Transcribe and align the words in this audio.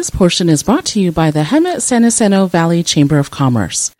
This 0.00 0.08
portion 0.08 0.48
is 0.48 0.62
brought 0.62 0.86
to 0.86 0.98
you 0.98 1.12
by 1.12 1.30
the 1.30 1.42
Hemet 1.42 1.82
San 1.82 2.04
Jacinto 2.04 2.46
Valley 2.46 2.82
Chamber 2.82 3.18
of 3.18 3.30
Commerce. 3.30 3.94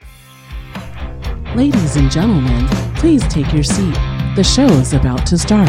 Ladies 1.54 1.94
and 1.94 2.10
gentlemen, 2.10 2.66
please 2.94 3.22
take 3.28 3.52
your 3.52 3.62
seat. 3.62 3.92
The 4.34 4.42
show 4.42 4.64
is 4.64 4.94
about 4.94 5.26
to 5.26 5.36
start. 5.36 5.68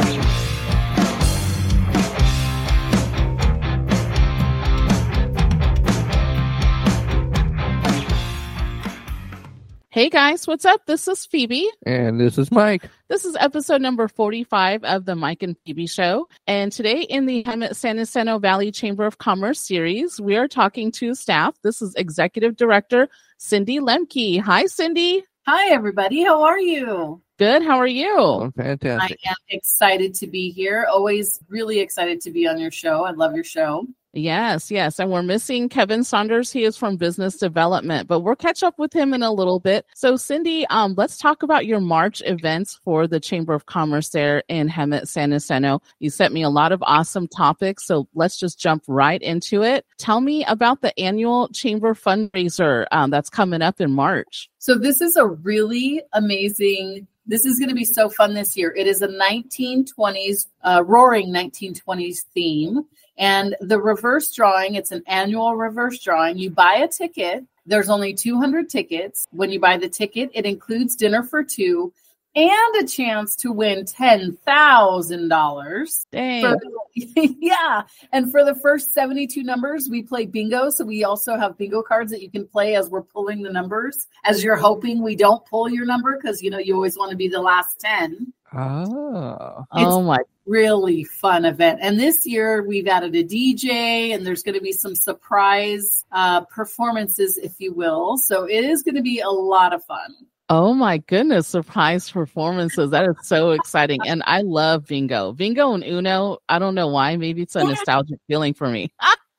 Hey 9.94 10.10
guys, 10.10 10.48
what's 10.48 10.64
up? 10.64 10.86
This 10.86 11.06
is 11.10 11.26
Phebe. 11.26 11.70
And 11.86 12.18
this 12.18 12.38
is 12.38 12.50
Mike. 12.50 12.90
This 13.10 13.26
is 13.26 13.36
episode 13.38 13.82
number 13.82 14.08
45 14.08 14.86
of 14.86 15.04
the 15.04 15.18
Mike 15.18 15.44
and 15.44 15.58
Phebe 15.66 15.86
Show. 15.86 16.30
And 16.48 16.72
today 16.72 17.02
in 17.02 17.26
the 17.26 17.44
Hemet 17.44 17.76
San 17.76 17.98
Jacinto 17.98 18.40
Valley 18.40 18.72
Chamber 18.72 19.06
of 19.06 19.18
Commerce 19.18 19.60
series, 19.60 20.18
we 20.22 20.38
are 20.38 20.48
talking 20.48 20.94
to 20.94 21.14
staff. 21.14 21.58
This 21.62 21.82
is 21.82 21.94
Executive 21.96 22.56
Director 22.56 23.10
Cyndi 23.38 23.82
Lemke. 23.82 24.40
Hi, 24.40 24.64
Cyndi. 24.64 25.24
Hi, 25.46 25.74
everybody. 25.74 26.24
How 26.24 26.42
are 26.44 26.60
you? 26.60 27.22
Good. 27.38 27.62
How 27.62 27.78
are 27.78 27.86
you? 27.86 28.16
Oh, 28.18 28.52
fantastic. 28.56 29.20
I 29.26 29.30
am 29.32 29.36
excited 29.50 30.14
to 30.16 30.28
be 30.28 30.52
here. 30.52 30.88
Always 30.90 31.42
really 31.50 31.80
excited 31.80 32.22
to 32.22 32.32
be 32.32 32.48
on 32.48 32.62
your 32.62 32.72
show. 32.72 33.04
I 33.04 33.12
love 33.12 33.36
your 33.36 33.44
show. 33.44 33.86
Yes, 34.14 34.70
yes. 34.70 35.00
And 35.00 35.10
we're 35.10 35.24
missing 35.24 35.70
Kevin 35.70 36.04
Saunders. 36.04 36.52
He 36.52 36.66
is 36.66 36.76
from 36.76 36.98
business 36.98 37.38
development, 37.38 38.10
but 38.10 38.20
we'll 38.20 38.36
catch 38.36 38.62
up 38.62 38.78
with 38.78 38.92
him 38.92 39.14
in 39.14 39.24
a 39.24 39.32
little 39.32 39.60
bit. 39.60 39.86
So, 39.96 40.16
Cyndi, 40.16 40.66
um, 40.70 40.96
let's 40.98 41.18
talk 41.18 41.44
about 41.44 41.66
your 41.66 41.80
March 41.80 42.22
events 42.26 42.78
for 42.84 43.08
the 43.08 43.22
Chamber 43.22 43.54
of 43.54 43.68
Commerce 43.68 44.10
there 44.10 44.44
in 44.50 44.68
Hemet, 44.68 45.08
San 45.08 45.32
Jacinto. 45.32 45.82
You 46.00 46.10
sent 46.10 46.34
me 46.34 46.44
a 46.44 46.50
lot 46.50 46.74
of 46.74 46.84
awesome 46.86 47.28
topics. 47.28 47.86
So 47.86 48.10
let's 48.14 48.38
just 48.38 48.60
jump 48.60 48.84
right 48.88 49.22
into 49.22 49.64
it. 49.64 49.86
Tell 49.98 50.20
me 50.20 50.44
about 50.46 50.82
the 50.82 50.98
annual 51.00 51.48
Chamber 51.50 51.94
fundraiser 51.94 52.88
um, 52.92 53.12
that's 53.12 53.30
coming 53.30 53.62
up 53.62 53.80
in 53.80 53.92
March. 53.92 54.50
So, 54.58 54.76
this 54.76 55.00
is 55.00 55.16
a 55.16 55.26
really 55.26 56.02
amazing 56.14 57.08
this 57.26 57.46
is 57.46 57.60
going 57.60 57.70
to 57.70 57.76
be 57.76 57.86
so 57.86 58.10
fun 58.10 58.34
this 58.34 58.58
year. 58.58 58.74
It 58.76 58.88
is 58.88 59.02
a 59.02 59.08
1920s, 59.08 60.48
uh, 60.64 60.84
roaring 60.86 61.30
1920s 61.30 62.24
theme. 62.34 62.86
And 63.18 63.56
the 63.60 63.80
reverse 63.80 64.34
drawing, 64.34 64.76
it's 64.76 64.92
an 64.92 65.04
annual 65.06 65.56
reverse 65.56 66.00
drawing. 66.00 66.38
You 66.38 66.50
buy 66.50 66.76
a 66.76 66.88
ticket, 66.88 67.46
there's 67.66 67.90
only 67.90 68.14
200 68.14 68.70
tickets. 68.70 69.28
When 69.32 69.52
you 69.52 69.60
buy 69.60 69.78
the 69.78 69.90
ticket, 69.90 70.32
it 70.34 70.46
includes 70.46 70.96
dinner 70.96 71.24
for 71.24 71.44
two 71.44 71.94
and 72.36 72.76
a 72.80 72.86
chance 72.88 73.36
to 73.38 73.52
win 73.52 73.86
$10,000. 73.86 76.06
Dang. 76.12 76.56
Yeah. 76.94 77.84
And 78.12 78.30
for 78.32 78.44
the 78.44 78.56
first 78.56 78.94
72 78.94 79.44
numbers, 79.44 79.88
we 79.90 80.04
play 80.04 80.26
bingo. 80.26 80.70
So 80.70 80.84
we 80.84 81.06
also 81.06 81.38
have 81.38 81.58
bingo 81.58 81.82
cards 81.82 82.12
that 82.12 82.22
you 82.22 82.30
can 82.30 82.46
play 82.46 82.76
as 82.76 82.90
we're 82.90 83.02
pulling 83.02 83.42
the 83.42 83.50
numbers, 83.50 84.10
as 84.26 84.44
you're 84.44 84.58
hoping 84.58 85.02
we 85.02 85.16
don't 85.16 85.46
pull 85.46 85.70
your 85.70 85.86
number 85.86 86.18
because, 86.18 86.44
you 86.44 86.50
know, 86.50 86.58
you 86.58 86.76
always 86.76 86.98
want 86.98 87.12
to 87.12 87.18
be 87.18 87.30
the 87.30 87.40
last 87.40 87.80
10. 87.80 88.34
Oh, 88.54 89.66
oh 89.72 90.02
my! 90.02 90.18
Really 90.46 91.06
fun 91.06 91.46
event. 91.46 91.80
And 91.82 91.98
this 91.98 92.26
year 92.26 92.64
we've 92.64 92.88
added 92.88 93.16
a 93.16 93.24
DJ, 93.24 94.14
and 94.14 94.26
there's 94.26 94.44
going 94.44 94.56
to 94.56 94.62
be 94.62 94.74
some 94.74 94.94
surprise 94.94 96.04
uh, 96.12 96.42
performances, 96.42 97.38
if 97.38 97.54
you 97.60 97.74
will. 97.74 98.18
So 98.18 98.44
it 98.44 98.66
is 98.66 98.84
going 98.84 98.96
to 98.96 99.02
be 99.02 99.22
a 99.22 99.30
lot 99.30 99.74
of 99.74 99.86
fun. 99.86 100.14
Oh 100.54 100.74
my 100.74 100.98
goodness, 100.98 101.48
surprise 101.48 102.12
performances. 102.12 102.92
That 102.92 103.06
is 103.06 103.26
so 103.26 103.52
exciting. 103.52 104.06
And 104.06 104.22
I 104.26 104.42
love 104.42 104.86
bingo. 104.86 105.32
Bingo 105.32 105.74
and 105.74 105.82
Uno, 105.82 106.40
I 106.50 106.60
don't 106.60 106.76
know 106.76 106.90
why. 106.90 107.16
Maybe 107.16 107.44
it's 107.44 107.56
a 107.56 107.64
nostalgic 107.64 108.20
feeling 108.28 108.54
for 108.54 108.68
me. 108.68 108.92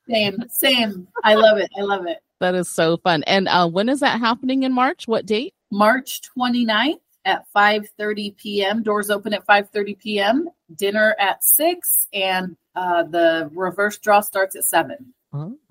same, 0.09 0.43
same. 0.49 1.07
I 1.23 1.35
love 1.35 1.59
it. 1.59 1.69
I 1.77 1.81
love 1.81 2.07
it. 2.07 2.17
That 2.39 2.55
is 2.55 2.67
so 2.67 2.97
fun. 2.97 3.21
And 3.27 3.47
uh, 3.47 3.69
when 3.69 3.89
is 3.89 3.99
that 3.99 4.19
happening 4.19 4.63
in 4.63 4.73
March? 4.73 5.07
What 5.07 5.27
date? 5.27 5.53
March 5.71 6.21
29th 6.35 6.99
at 7.25 7.45
5:30 7.55 8.35
p.m. 8.35 8.81
Doors 8.81 9.11
open 9.11 9.35
at 9.35 9.45
5:30 9.45 9.99
p.m. 9.99 10.49
Dinner 10.75 11.15
at 11.19 11.43
6 11.43 12.07
and 12.13 12.57
uh, 12.75 13.03
the 13.03 13.51
reverse 13.53 13.99
draw 13.99 14.19
starts 14.21 14.55
at 14.55 14.63
7. 14.63 15.13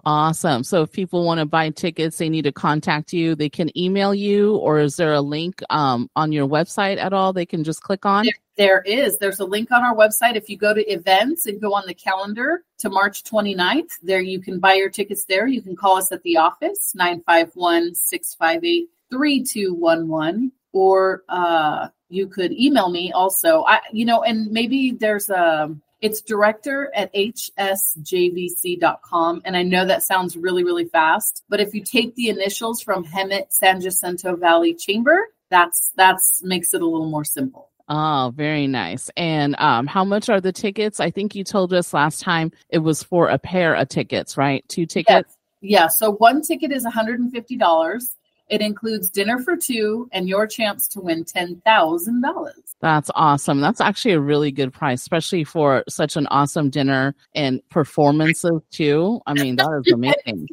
Awesome. 0.04 0.64
So 0.64 0.82
if 0.82 0.90
people 0.90 1.24
want 1.24 1.38
to 1.38 1.46
buy 1.46 1.70
tickets, 1.70 2.18
they 2.18 2.28
need 2.28 2.42
to 2.42 2.52
contact 2.52 3.12
you. 3.12 3.34
They 3.34 3.48
can 3.48 3.76
email 3.78 4.14
you, 4.14 4.56
or 4.56 4.80
is 4.80 4.96
there 4.96 5.12
a 5.12 5.20
link 5.20 5.62
um, 5.70 6.10
on 6.16 6.32
your 6.32 6.48
website 6.48 6.98
at 6.98 7.12
all 7.12 7.32
they 7.32 7.46
can 7.46 7.62
just 7.62 7.82
click 7.82 8.04
on? 8.04 8.24
There, 8.24 8.34
there 8.56 8.82
is. 8.82 9.18
There's 9.18 9.38
a 9.38 9.44
link 9.44 9.70
on 9.70 9.84
our 9.84 9.94
website. 9.94 10.34
If 10.34 10.48
you 10.48 10.56
go 10.56 10.74
to 10.74 10.92
events 10.92 11.46
and 11.46 11.60
go 11.60 11.74
on 11.74 11.84
the 11.86 11.94
calendar 11.94 12.64
to 12.78 12.90
March 12.90 13.22
29th, 13.22 13.90
there 14.02 14.20
you 14.20 14.40
can 14.40 14.58
buy 14.58 14.74
your 14.74 14.90
tickets 14.90 15.24
there. 15.26 15.46
You 15.46 15.62
can 15.62 15.76
call 15.76 15.96
us 15.96 16.10
at 16.10 16.22
the 16.22 16.36
office, 16.36 16.92
951 16.94 17.94
658 17.94 18.88
3211 19.10 20.52
or 20.72 21.22
uh, 21.28 21.88
you 22.08 22.26
could 22.26 22.52
email 22.52 22.90
me 22.90 23.12
also. 23.12 23.62
I, 23.64 23.80
you 23.92 24.04
know, 24.04 24.22
and 24.22 24.50
maybe 24.50 24.92
there's 24.92 25.28
a 25.30 25.74
it's 26.02 26.20
director 26.20 26.92
at 26.94 27.14
hsjvc.com. 27.14 27.62
And 29.44 29.56
I 29.56 29.62
know 29.62 29.86
that 29.86 30.02
sounds 30.02 30.36
really, 30.36 30.64
really 30.64 30.84
fast, 30.84 31.44
but 31.48 31.60
if 31.60 31.72
you 31.74 31.82
take 31.82 32.14
the 32.16 32.28
initials 32.28 32.82
from 32.82 33.04
Hemet 33.04 33.52
San 33.52 33.80
Jacinto 33.80 34.36
Valley 34.36 34.74
Chamber, 34.74 35.28
that's 35.48 35.92
that's 35.96 36.42
makes 36.42 36.74
it 36.74 36.82
a 36.82 36.86
little 36.86 37.08
more 37.08 37.24
simple. 37.24 37.70
Oh, 37.88 38.32
very 38.34 38.66
nice. 38.66 39.10
And 39.16 39.54
um, 39.58 39.86
how 39.86 40.04
much 40.04 40.28
are 40.28 40.40
the 40.40 40.52
tickets? 40.52 40.98
I 40.98 41.10
think 41.10 41.34
you 41.34 41.44
told 41.44 41.72
us 41.72 41.94
last 41.94 42.20
time 42.20 42.52
it 42.68 42.78
was 42.78 43.02
for 43.02 43.28
a 43.28 43.38
pair 43.38 43.74
of 43.74 43.88
tickets, 43.88 44.36
right? 44.36 44.64
Two 44.68 44.86
tickets. 44.86 45.36
Yes. 45.60 45.70
Yeah. 45.72 45.88
So 45.88 46.12
one 46.12 46.42
ticket 46.42 46.72
is 46.72 46.84
$150 46.84 48.04
it 48.52 48.60
includes 48.60 49.08
dinner 49.08 49.38
for 49.38 49.56
two 49.56 50.10
and 50.12 50.28
your 50.28 50.46
chance 50.46 50.86
to 50.86 51.00
win 51.00 51.24
$10,000. 51.24 52.52
That's 52.82 53.10
awesome. 53.14 53.60
That's 53.60 53.80
actually 53.80 54.12
a 54.12 54.20
really 54.20 54.50
good 54.50 54.74
price, 54.74 55.00
especially 55.00 55.44
for 55.44 55.84
such 55.88 56.16
an 56.16 56.26
awesome 56.26 56.68
dinner 56.68 57.14
and 57.34 57.66
performances 57.70 58.60
too. 58.70 59.20
I 59.24 59.32
mean, 59.32 59.56
that 59.56 59.82
is 59.86 59.92
amazing. 59.94 60.48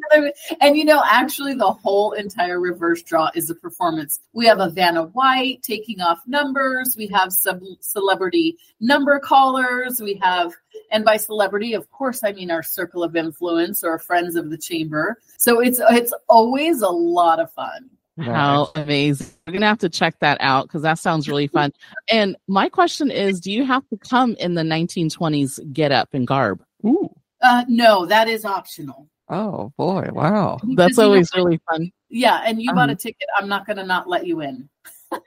and 0.62 0.78
you 0.78 0.84
know, 0.86 1.02
actually, 1.04 1.54
the 1.54 1.72
whole 1.72 2.12
entire 2.12 2.58
reverse 2.58 3.02
draw 3.02 3.30
is 3.34 3.50
a 3.50 3.54
performance. 3.54 4.20
We 4.32 4.46
have 4.46 4.60
a 4.60 4.70
Vanna 4.70 5.06
White 5.06 5.62
taking 5.62 6.00
off 6.00 6.20
numbers. 6.26 6.94
We 6.96 7.08
have 7.08 7.32
some 7.32 7.76
celebrity 7.80 8.56
number 8.80 9.18
callers. 9.18 10.00
We 10.00 10.20
have, 10.22 10.54
and 10.90 11.04
by 11.04 11.16
celebrity, 11.18 11.74
of 11.74 11.90
course, 11.90 12.22
I 12.24 12.32
mean 12.32 12.50
our 12.50 12.62
circle 12.62 13.02
of 13.02 13.14
influence 13.14 13.84
or 13.84 13.98
friends 13.98 14.36
of 14.36 14.50
the 14.50 14.58
chamber. 14.58 15.18
So 15.36 15.60
it's 15.60 15.80
it's 15.90 16.14
always 16.28 16.80
a 16.80 16.88
lot 16.88 17.40
of 17.40 17.52
fun. 17.52 17.89
How 18.20 18.70
amazing. 18.74 19.28
We're 19.46 19.52
going 19.52 19.62
to 19.62 19.66
have 19.66 19.78
to 19.78 19.88
check 19.88 20.18
that 20.20 20.38
out 20.40 20.66
because 20.66 20.82
that 20.82 20.98
sounds 20.98 21.28
really 21.28 21.46
fun. 21.46 21.72
and 22.10 22.36
my 22.48 22.68
question 22.68 23.10
is 23.10 23.40
do 23.40 23.52
you 23.52 23.64
have 23.64 23.88
to 23.88 23.96
come 23.96 24.36
in 24.38 24.54
the 24.54 24.62
1920s 24.62 25.72
get 25.72 25.92
up 25.92 26.10
and 26.12 26.26
garb? 26.26 26.62
Ooh. 26.84 27.08
Uh, 27.40 27.64
no, 27.68 28.06
that 28.06 28.28
is 28.28 28.44
optional. 28.44 29.08
Oh, 29.28 29.72
boy. 29.76 30.08
Wow. 30.12 30.58
That's 30.74 30.98
always 30.98 31.34
know, 31.34 31.44
really 31.44 31.60
fun. 31.70 31.90
Yeah. 32.08 32.42
And 32.44 32.60
you 32.60 32.70
um, 32.70 32.76
bought 32.76 32.90
a 32.90 32.96
ticket. 32.96 33.28
I'm 33.38 33.48
not 33.48 33.66
going 33.66 33.76
to 33.76 33.86
not 33.86 34.08
let 34.08 34.26
you 34.26 34.40
in. 34.40 34.68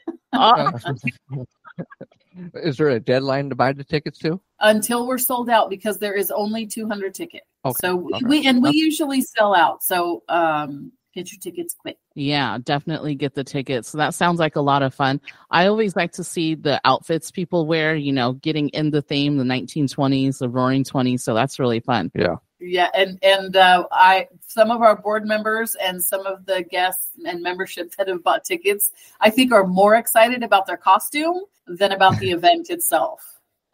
is 2.56 2.78
there 2.78 2.90
a 2.90 3.00
deadline 3.00 3.50
to 3.50 3.56
buy 3.56 3.74
the 3.74 3.84
tickets 3.84 4.20
too? 4.20 4.42
Until 4.60 5.08
we're 5.08 5.18
sold 5.18 5.50
out 5.50 5.70
because 5.70 5.98
there 6.00 6.14
is 6.14 6.32
only 6.32 6.66
200 6.68 7.14
tickets. 7.14 7.46
Okay. 7.66 7.76
So 7.82 8.10
okay. 8.14 8.26
we 8.26 8.46
and 8.46 8.62
we 8.62 8.72
usually 8.74 9.22
sell 9.22 9.56
out. 9.56 9.84
So 9.84 10.24
um 10.28 10.92
get 11.14 11.32
your 11.32 11.40
tickets 11.40 11.76
quick. 11.78 11.98
Yeah, 12.16 12.58
definitely 12.64 13.16
get 13.16 13.36
the 13.36 13.44
tickets. 13.44 13.90
So 13.90 13.98
that 13.98 14.14
sounds 14.14 14.40
like 14.40 14.56
a 14.56 14.62
lot 14.62 14.84
of 14.84 14.94
fun. 14.94 15.22
I 15.52 15.68
always 15.68 15.96
like 15.96 16.12
to 16.14 16.24
see 16.24 16.56
the 16.56 16.82
outfits 16.86 17.32
people 17.32 17.66
wear, 17.68 17.96
you 17.96 18.12
know, 18.12 18.34
getting 18.34 18.70
in 18.70 18.92
the 18.92 19.02
theme, 19.02 19.38
the 19.38 19.44
1920s, 19.44 20.40
the 20.40 20.50
roaring 20.50 20.84
20s. 20.84 21.22
So 21.22 21.34
that's 21.34 21.60
really 21.60 21.80
fun. 21.80 22.12
Yeah. 22.16 22.36
Yeah, 22.66 22.88
and 22.94 23.20
and 23.22 23.58
uh, 23.58 23.88
I 23.92 24.30
some 24.48 24.72
of 24.72 24.82
our 24.82 24.96
board 24.96 25.26
members 25.26 25.76
and 25.76 26.02
some 26.02 26.26
of 26.26 26.46
the 26.46 26.64
guests 26.64 27.10
and 27.26 27.42
membership 27.42 27.94
that 27.98 28.08
have 28.08 28.24
bought 28.24 28.46
tickets, 28.46 28.90
I 29.20 29.32
think, 29.32 29.52
are 29.52 29.68
more 29.68 29.96
excited 29.96 30.44
about 30.44 30.66
their 30.66 30.78
costume 30.78 31.42
than 31.68 31.92
about 31.92 32.20
the 32.20 32.32
event 32.38 32.70
itself. 32.70 33.42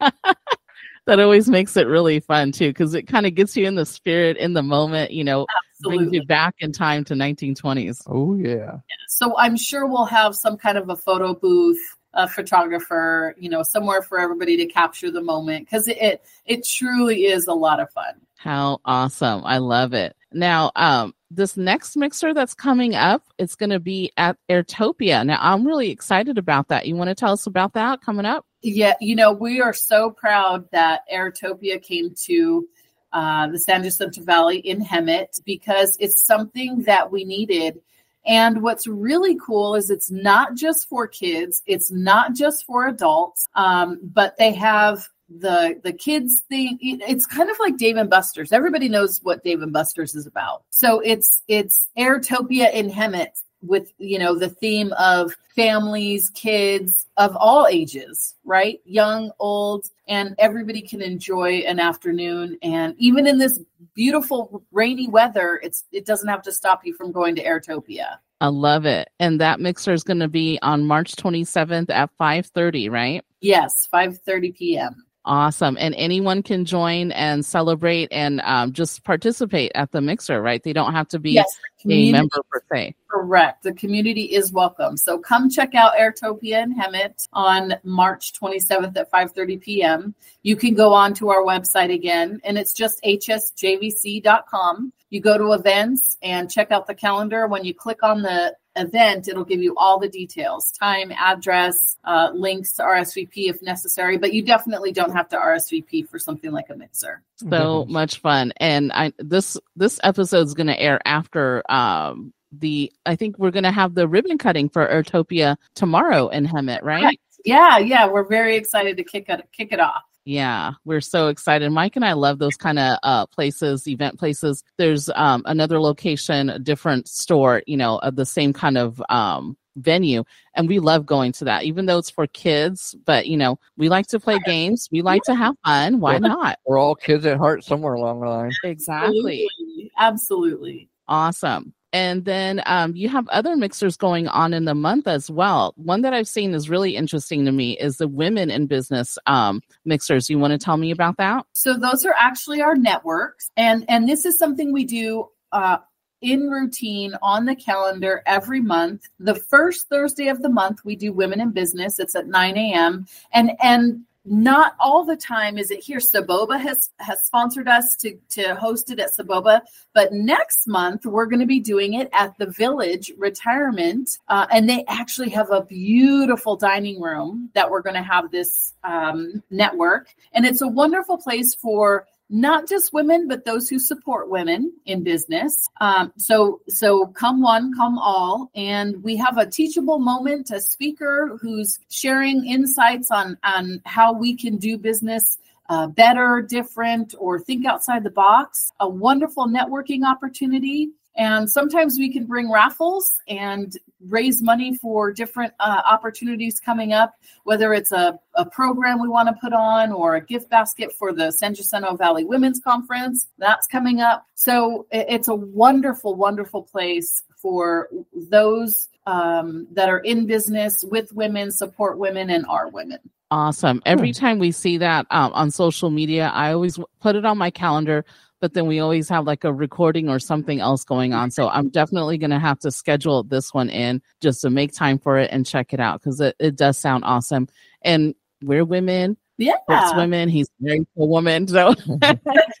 that 1.06 1.20
always 1.20 1.48
makes 1.48 1.76
it 1.76 1.86
really 1.86 2.20
fun 2.20 2.52
too, 2.52 2.68
because 2.68 2.94
it 2.94 3.02
kind 3.06 3.26
of 3.26 3.34
gets 3.34 3.56
you 3.56 3.66
in 3.66 3.74
the 3.74 3.86
spirit, 3.86 4.36
in 4.36 4.52
the 4.52 4.62
moment. 4.62 5.10
You 5.10 5.24
know, 5.24 5.46
Absolutely. 5.74 5.98
brings 5.98 6.14
you 6.14 6.26
back 6.26 6.54
in 6.60 6.72
time 6.72 7.04
to 7.04 7.14
1920s. 7.14 8.02
Oh 8.06 8.36
yeah. 8.36 8.78
So 9.08 9.36
I'm 9.36 9.56
sure 9.56 9.86
we'll 9.86 10.04
have 10.04 10.34
some 10.34 10.56
kind 10.56 10.78
of 10.78 10.88
a 10.88 10.96
photo 10.96 11.34
booth, 11.34 11.80
a 12.14 12.28
photographer, 12.28 13.34
you 13.38 13.48
know, 13.48 13.62
somewhere 13.62 14.02
for 14.02 14.18
everybody 14.18 14.56
to 14.58 14.66
capture 14.66 15.10
the 15.10 15.22
moment 15.22 15.66
because 15.66 15.88
it, 15.88 15.98
it 16.00 16.24
it 16.46 16.66
truly 16.66 17.26
is 17.26 17.46
a 17.46 17.54
lot 17.54 17.80
of 17.80 17.90
fun. 17.90 18.20
How 18.36 18.78
awesome! 18.84 19.42
I 19.44 19.58
love 19.58 19.94
it. 19.94 20.16
Now, 20.32 20.70
um, 20.76 21.14
this 21.30 21.56
next 21.56 21.96
mixer 21.96 22.34
that's 22.34 22.54
coming 22.54 22.94
up, 22.94 23.22
it's 23.38 23.54
going 23.54 23.70
to 23.70 23.80
be 23.80 24.12
at 24.16 24.36
Airtopia. 24.48 25.24
Now, 25.24 25.38
I'm 25.40 25.66
really 25.66 25.90
excited 25.90 26.38
about 26.38 26.68
that. 26.68 26.86
You 26.86 26.96
want 26.96 27.08
to 27.08 27.14
tell 27.14 27.32
us 27.32 27.46
about 27.46 27.74
that 27.74 28.00
coming 28.00 28.26
up? 28.26 28.44
Yeah, 28.62 28.94
you 29.00 29.14
know, 29.14 29.32
we 29.32 29.60
are 29.60 29.72
so 29.72 30.10
proud 30.10 30.70
that 30.72 31.02
Airtopia 31.12 31.80
came 31.80 32.14
to 32.26 32.68
uh, 33.12 33.48
the 33.48 33.58
San 33.58 33.82
Jacinto 33.82 34.22
Valley 34.22 34.58
in 34.58 34.84
Hemet 34.84 35.40
because 35.44 35.96
it's 36.00 36.26
something 36.26 36.82
that 36.82 37.10
we 37.10 37.24
needed. 37.24 37.80
And 38.26 38.62
what's 38.62 38.86
really 38.86 39.36
cool 39.44 39.76
is 39.76 39.88
it's 39.88 40.10
not 40.10 40.54
just 40.54 40.88
for 40.88 41.06
kids, 41.06 41.62
it's 41.66 41.90
not 41.90 42.34
just 42.34 42.66
for 42.66 42.86
adults, 42.86 43.48
um, 43.54 43.98
but 44.02 44.36
they 44.36 44.52
have 44.52 45.08
the 45.38 45.80
the 45.84 45.92
kids 45.92 46.42
thing 46.48 46.78
it's 46.80 47.26
kind 47.26 47.50
of 47.50 47.56
like 47.60 47.76
dave 47.76 47.96
and 47.96 48.10
buster's. 48.10 48.52
Everybody 48.52 48.88
knows 48.88 49.20
what 49.22 49.44
dave 49.44 49.62
and 49.62 49.72
buster's 49.72 50.14
is 50.14 50.26
about. 50.26 50.64
So 50.70 51.00
it's 51.00 51.42
it's 51.46 51.88
airtopia 51.96 52.72
in 52.72 52.90
hemet 52.90 53.42
with 53.62 53.92
you 53.98 54.18
know 54.18 54.34
the 54.34 54.48
theme 54.48 54.92
of 54.94 55.36
families 55.54 56.30
kids 56.30 57.06
of 57.16 57.36
all 57.36 57.66
ages 57.68 58.34
right? 58.44 58.80
Young 58.84 59.30
old 59.38 59.86
and 60.08 60.34
everybody 60.38 60.80
can 60.82 61.02
enjoy 61.02 61.58
an 61.58 61.78
afternoon. 61.78 62.58
And 62.62 62.94
even 62.98 63.26
in 63.26 63.38
this 63.38 63.60
beautiful 63.94 64.62
rainy 64.72 65.08
weather 65.08 65.60
it's 65.62 65.84
it 65.92 66.06
doesn't 66.06 66.28
have 66.28 66.42
to 66.42 66.52
stop 66.52 66.84
you 66.84 66.94
from 66.94 67.12
going 67.12 67.36
to 67.36 67.44
airtopia. 67.44 68.16
I 68.42 68.46
love 68.46 68.86
it. 68.86 69.10
And 69.20 69.38
that 69.42 69.60
mixer 69.60 69.92
is 69.92 70.02
going 70.02 70.20
to 70.20 70.28
be 70.28 70.58
on 70.62 70.86
march 70.86 71.14
27th 71.14 71.90
at 71.90 72.10
5.30 72.18 72.90
right? 72.90 73.24
Yes 73.40 73.86
5.30 73.92 74.56
p.m 74.56 75.04
Awesome. 75.26 75.76
And 75.78 75.94
anyone 75.96 76.42
can 76.42 76.64
join 76.64 77.12
and 77.12 77.44
celebrate 77.44 78.08
and 78.10 78.40
um, 78.42 78.72
just 78.72 79.04
participate 79.04 79.70
at 79.74 79.92
the 79.92 80.00
mixer, 80.00 80.40
right? 80.40 80.62
They 80.62 80.72
don't 80.72 80.94
have 80.94 81.08
to 81.08 81.18
be 81.18 81.32
yes, 81.32 81.58
a 81.84 82.10
member 82.10 82.38
per 82.50 82.62
se. 82.72 82.94
Correct. 83.06 83.62
The 83.62 83.74
community 83.74 84.22
is 84.22 84.50
welcome. 84.50 84.96
So 84.96 85.18
come 85.18 85.50
check 85.50 85.74
out 85.74 85.92
Airtopia 85.94 86.62
and 86.62 86.74
Hemet 86.74 87.28
on 87.34 87.74
March 87.82 88.32
27th 88.40 88.96
at 88.96 89.12
5.30 89.12 89.60
p.m. 89.60 90.14
You 90.42 90.56
can 90.56 90.72
go 90.74 90.94
on 90.94 91.12
to 91.14 91.28
our 91.28 91.42
website 91.42 91.92
again, 91.92 92.40
and 92.42 92.56
it's 92.56 92.72
just 92.72 93.02
hsjvc.com. 93.04 94.92
You 95.10 95.20
go 95.20 95.36
to 95.36 95.52
events 95.52 96.16
and 96.22 96.50
check 96.50 96.70
out 96.70 96.86
the 96.86 96.94
calendar. 96.94 97.46
When 97.46 97.64
you 97.64 97.74
click 97.74 98.02
on 98.02 98.22
the 98.22 98.56
event, 98.76 99.28
it'll 99.28 99.44
give 99.44 99.62
you 99.62 99.74
all 99.76 99.98
the 99.98 100.08
details 100.08 100.72
time, 100.72 101.12
address, 101.12 101.96
uh, 102.04 102.30
links 102.34 102.72
to 102.72 102.82
RSVP 102.82 103.48
if 103.50 103.62
necessary, 103.62 104.18
but 104.18 104.32
you 104.32 104.42
definitely 104.42 104.92
don't 104.92 105.12
have 105.12 105.28
to 105.30 105.36
RSVP 105.36 106.08
for 106.08 106.18
something 106.18 106.52
like 106.52 106.70
a 106.70 106.76
mixer. 106.76 107.22
So 107.36 107.84
much 107.88 108.20
fun. 108.20 108.52
And 108.58 108.92
I 108.92 109.12
this 109.18 109.56
this 109.76 109.98
episode 110.02 110.46
is 110.46 110.54
going 110.54 110.68
to 110.68 110.80
air 110.80 111.00
after 111.04 111.62
um 111.70 112.32
the 112.52 112.92
I 113.06 113.16
think 113.16 113.38
we're 113.38 113.50
going 113.50 113.64
to 113.64 113.70
have 113.70 113.94
the 113.94 114.08
ribbon 114.08 114.38
cutting 114.38 114.68
for 114.68 114.86
Airtopia 114.86 115.56
tomorrow 115.74 116.28
in 116.28 116.46
Hemet, 116.46 116.82
right? 116.82 117.04
right? 117.04 117.20
Yeah, 117.44 117.78
yeah, 117.78 118.06
we're 118.06 118.28
very 118.28 118.56
excited 118.56 118.96
to 118.98 119.04
kick 119.04 119.26
it 119.28 119.48
kick 119.52 119.72
it 119.72 119.80
off. 119.80 120.02
Yeah, 120.24 120.72
we're 120.84 121.00
so 121.00 121.28
excited. 121.28 121.70
Mike 121.70 121.96
and 121.96 122.04
I 122.04 122.12
love 122.12 122.38
those 122.38 122.56
kind 122.56 122.78
of 122.78 122.98
uh, 123.02 123.26
places, 123.26 123.88
event 123.88 124.18
places. 124.18 124.62
There's 124.76 125.08
um, 125.14 125.42
another 125.46 125.80
location, 125.80 126.50
a 126.50 126.58
different 126.58 127.08
store, 127.08 127.62
you 127.66 127.76
know, 127.76 127.98
of 127.98 128.16
the 128.16 128.26
same 128.26 128.52
kind 128.52 128.76
of 128.76 129.02
um, 129.08 129.56
venue, 129.76 130.24
and 130.54 130.68
we 130.68 130.78
love 130.78 131.06
going 131.06 131.32
to 131.32 131.44
that, 131.46 131.64
even 131.64 131.86
though 131.86 131.98
it's 131.98 132.10
for 132.10 132.26
kids. 132.26 132.94
But 133.06 133.28
you 133.28 133.36
know, 133.36 133.58
we 133.76 133.88
like 133.88 134.08
to 134.08 134.20
play 134.20 134.38
games. 134.44 134.88
We 134.92 135.00
like 135.00 135.22
to 135.22 135.34
have 135.34 135.54
fun. 135.64 136.00
Why 136.00 136.18
not? 136.18 136.58
We're 136.66 136.78
all 136.78 136.94
kids 136.94 137.24
at 137.24 137.38
heart 137.38 137.64
somewhere 137.64 137.94
along 137.94 138.20
the 138.20 138.28
line. 138.28 138.52
Exactly. 138.62 139.48
Absolutely. 139.48 139.90
Absolutely. 139.98 140.88
Awesome. 141.08 141.74
And 141.92 142.24
then 142.24 142.62
um, 142.66 142.94
you 142.94 143.08
have 143.08 143.28
other 143.28 143.56
mixers 143.56 143.96
going 143.96 144.28
on 144.28 144.52
in 144.54 144.64
the 144.64 144.74
month 144.74 145.08
as 145.08 145.30
well. 145.30 145.74
One 145.76 146.02
that 146.02 146.14
I've 146.14 146.28
seen 146.28 146.54
is 146.54 146.70
really 146.70 146.96
interesting 146.96 147.44
to 147.46 147.52
me 147.52 147.76
is 147.78 147.96
the 147.96 148.08
women 148.08 148.50
in 148.50 148.66
business 148.66 149.18
um, 149.26 149.60
mixers. 149.84 150.30
You 150.30 150.38
want 150.38 150.52
to 150.52 150.58
tell 150.58 150.76
me 150.76 150.90
about 150.90 151.16
that? 151.16 151.46
So 151.52 151.76
those 151.76 152.04
are 152.04 152.14
actually 152.16 152.62
our 152.62 152.76
networks, 152.76 153.50
and 153.56 153.84
and 153.88 154.08
this 154.08 154.24
is 154.24 154.38
something 154.38 154.72
we 154.72 154.84
do. 154.84 155.28
Uh, 155.52 155.78
in 156.22 156.50
routine 156.50 157.14
on 157.22 157.46
the 157.46 157.56
calendar 157.56 158.22
every 158.26 158.60
month. 158.60 159.08
The 159.18 159.34
first 159.34 159.88
Thursday 159.88 160.28
of 160.28 160.42
the 160.42 160.50
month, 160.50 160.84
we 160.84 160.94
do 160.94 161.14
Women 161.14 161.40
in 161.40 161.50
Business. 161.50 161.98
It's 161.98 162.14
at 162.14 162.26
9 162.26 162.56
a.m. 162.58 163.06
And 163.32 163.52
and 163.62 164.04
not 164.24 164.74
all 164.78 165.04
the 165.04 165.16
time 165.16 165.56
is 165.56 165.70
it 165.70 165.80
here. 165.80 165.98
Soboba 165.98 166.60
has 166.60 166.90
has 166.98 167.24
sponsored 167.24 167.68
us 167.68 167.96
to 167.96 168.16
to 168.30 168.54
host 168.54 168.90
it 168.90 169.00
at 169.00 169.16
Soboba, 169.16 169.62
but 169.94 170.12
next 170.12 170.66
month 170.66 171.06
we're 171.06 171.26
going 171.26 171.40
to 171.40 171.46
be 171.46 171.60
doing 171.60 171.94
it 171.94 172.08
at 172.12 172.36
the 172.38 172.46
Village 172.46 173.12
Retirement, 173.16 174.18
uh, 174.28 174.46
and 174.50 174.68
they 174.68 174.84
actually 174.88 175.30
have 175.30 175.50
a 175.50 175.62
beautiful 175.62 176.56
dining 176.56 177.00
room 177.00 177.50
that 177.54 177.70
we're 177.70 177.82
going 177.82 177.94
to 177.94 178.02
have 178.02 178.30
this 178.30 178.74
um, 178.84 179.42
network, 179.50 180.14
and 180.32 180.44
it's 180.44 180.60
a 180.60 180.68
wonderful 180.68 181.16
place 181.16 181.54
for 181.54 182.06
not 182.30 182.68
just 182.68 182.92
women, 182.92 183.26
but 183.26 183.44
those 183.44 183.68
who 183.68 183.78
support 183.78 184.30
women 184.30 184.72
in 184.86 185.02
business. 185.02 185.68
Um, 185.80 186.12
so, 186.16 186.60
so 186.68 187.06
come 187.08 187.42
one, 187.42 187.74
come 187.74 187.98
all, 187.98 188.50
and 188.54 189.02
we 189.02 189.16
have 189.16 189.36
a 189.36 189.46
teachable 189.46 189.98
moment, 189.98 190.50
a 190.50 190.60
speaker 190.60 191.36
who's 191.42 191.80
sharing 191.90 192.46
insights 192.46 193.10
on 193.10 193.36
on 193.42 193.82
how 193.84 194.12
we 194.12 194.36
can 194.36 194.56
do 194.56 194.78
business 194.78 195.38
uh, 195.68 195.86
better, 195.86 196.42
different, 196.42 197.14
or 197.18 197.38
think 197.38 197.66
outside 197.66 198.04
the 198.04 198.10
box. 198.10 198.72
A 198.80 198.88
wonderful 198.88 199.46
networking 199.46 200.04
opportunity. 200.04 200.90
And 201.16 201.50
sometimes 201.50 201.98
we 201.98 202.12
can 202.12 202.24
bring 202.24 202.50
raffles 202.50 203.18
and 203.28 203.76
raise 204.08 204.42
money 204.42 204.76
for 204.76 205.12
different 205.12 205.52
uh, 205.60 205.82
opportunities 205.84 206.60
coming 206.60 206.92
up, 206.92 207.14
whether 207.44 207.74
it's 207.74 207.92
a, 207.92 208.18
a 208.34 208.46
program 208.46 209.00
we 209.00 209.08
want 209.08 209.28
to 209.28 209.34
put 209.40 209.52
on 209.52 209.92
or 209.92 210.16
a 210.16 210.24
gift 210.24 210.48
basket 210.50 210.92
for 210.98 211.12
the 211.12 211.30
San 211.32 211.54
Jacinto 211.54 211.96
Valley 211.96 212.24
Women's 212.24 212.60
Conference. 212.60 213.28
That's 213.38 213.66
coming 213.66 214.00
up. 214.00 214.26
So 214.34 214.86
it's 214.90 215.28
a 215.28 215.34
wonderful, 215.34 216.14
wonderful 216.14 216.62
place 216.62 217.22
for 217.36 217.88
those 218.14 218.88
um, 219.06 219.66
that 219.72 219.88
are 219.88 219.98
in 219.98 220.26
business 220.26 220.84
with 220.84 221.12
women, 221.12 221.50
support 221.50 221.98
women, 221.98 222.30
and 222.30 222.46
are 222.46 222.68
women. 222.68 222.98
Awesome. 223.32 223.80
Every 223.86 224.12
time 224.12 224.38
we 224.40 224.50
see 224.50 224.78
that 224.78 225.06
um, 225.10 225.32
on 225.34 225.50
social 225.52 225.90
media, 225.90 226.32
I 226.34 226.52
always 226.52 226.78
put 227.00 227.14
it 227.14 227.24
on 227.24 227.38
my 227.38 227.50
calendar 227.50 228.04
but 228.40 228.54
then 228.54 228.66
we 228.66 228.80
always 228.80 229.08
have 229.08 229.26
like 229.26 229.44
a 229.44 229.52
recording 229.52 230.08
or 230.08 230.18
something 230.18 230.60
else 230.60 230.84
going 230.84 231.12
on. 231.12 231.30
So 231.30 231.48
I'm 231.48 231.68
definitely 231.68 232.18
going 232.18 232.30
to 232.30 232.38
have 232.38 232.58
to 232.60 232.70
schedule 232.70 233.22
this 233.22 233.52
one 233.52 233.68
in 233.70 234.02
just 234.20 234.40
to 234.42 234.50
make 234.50 234.72
time 234.72 234.98
for 234.98 235.18
it 235.18 235.30
and 235.30 235.46
check 235.46 235.72
it 235.72 235.80
out 235.80 236.00
because 236.00 236.20
it, 236.20 236.36
it 236.38 236.56
does 236.56 236.78
sound 236.78 237.04
awesome. 237.04 237.48
And 237.82 238.14
we're 238.42 238.64
women. 238.64 239.16
Yeah. 239.36 239.56
It's 239.68 239.94
women. 239.94 240.28
He's 240.28 240.48
married 240.60 240.86
to 240.96 241.02
a 241.02 241.06
woman. 241.06 241.48
So 241.48 241.74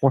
we're 0.02 0.10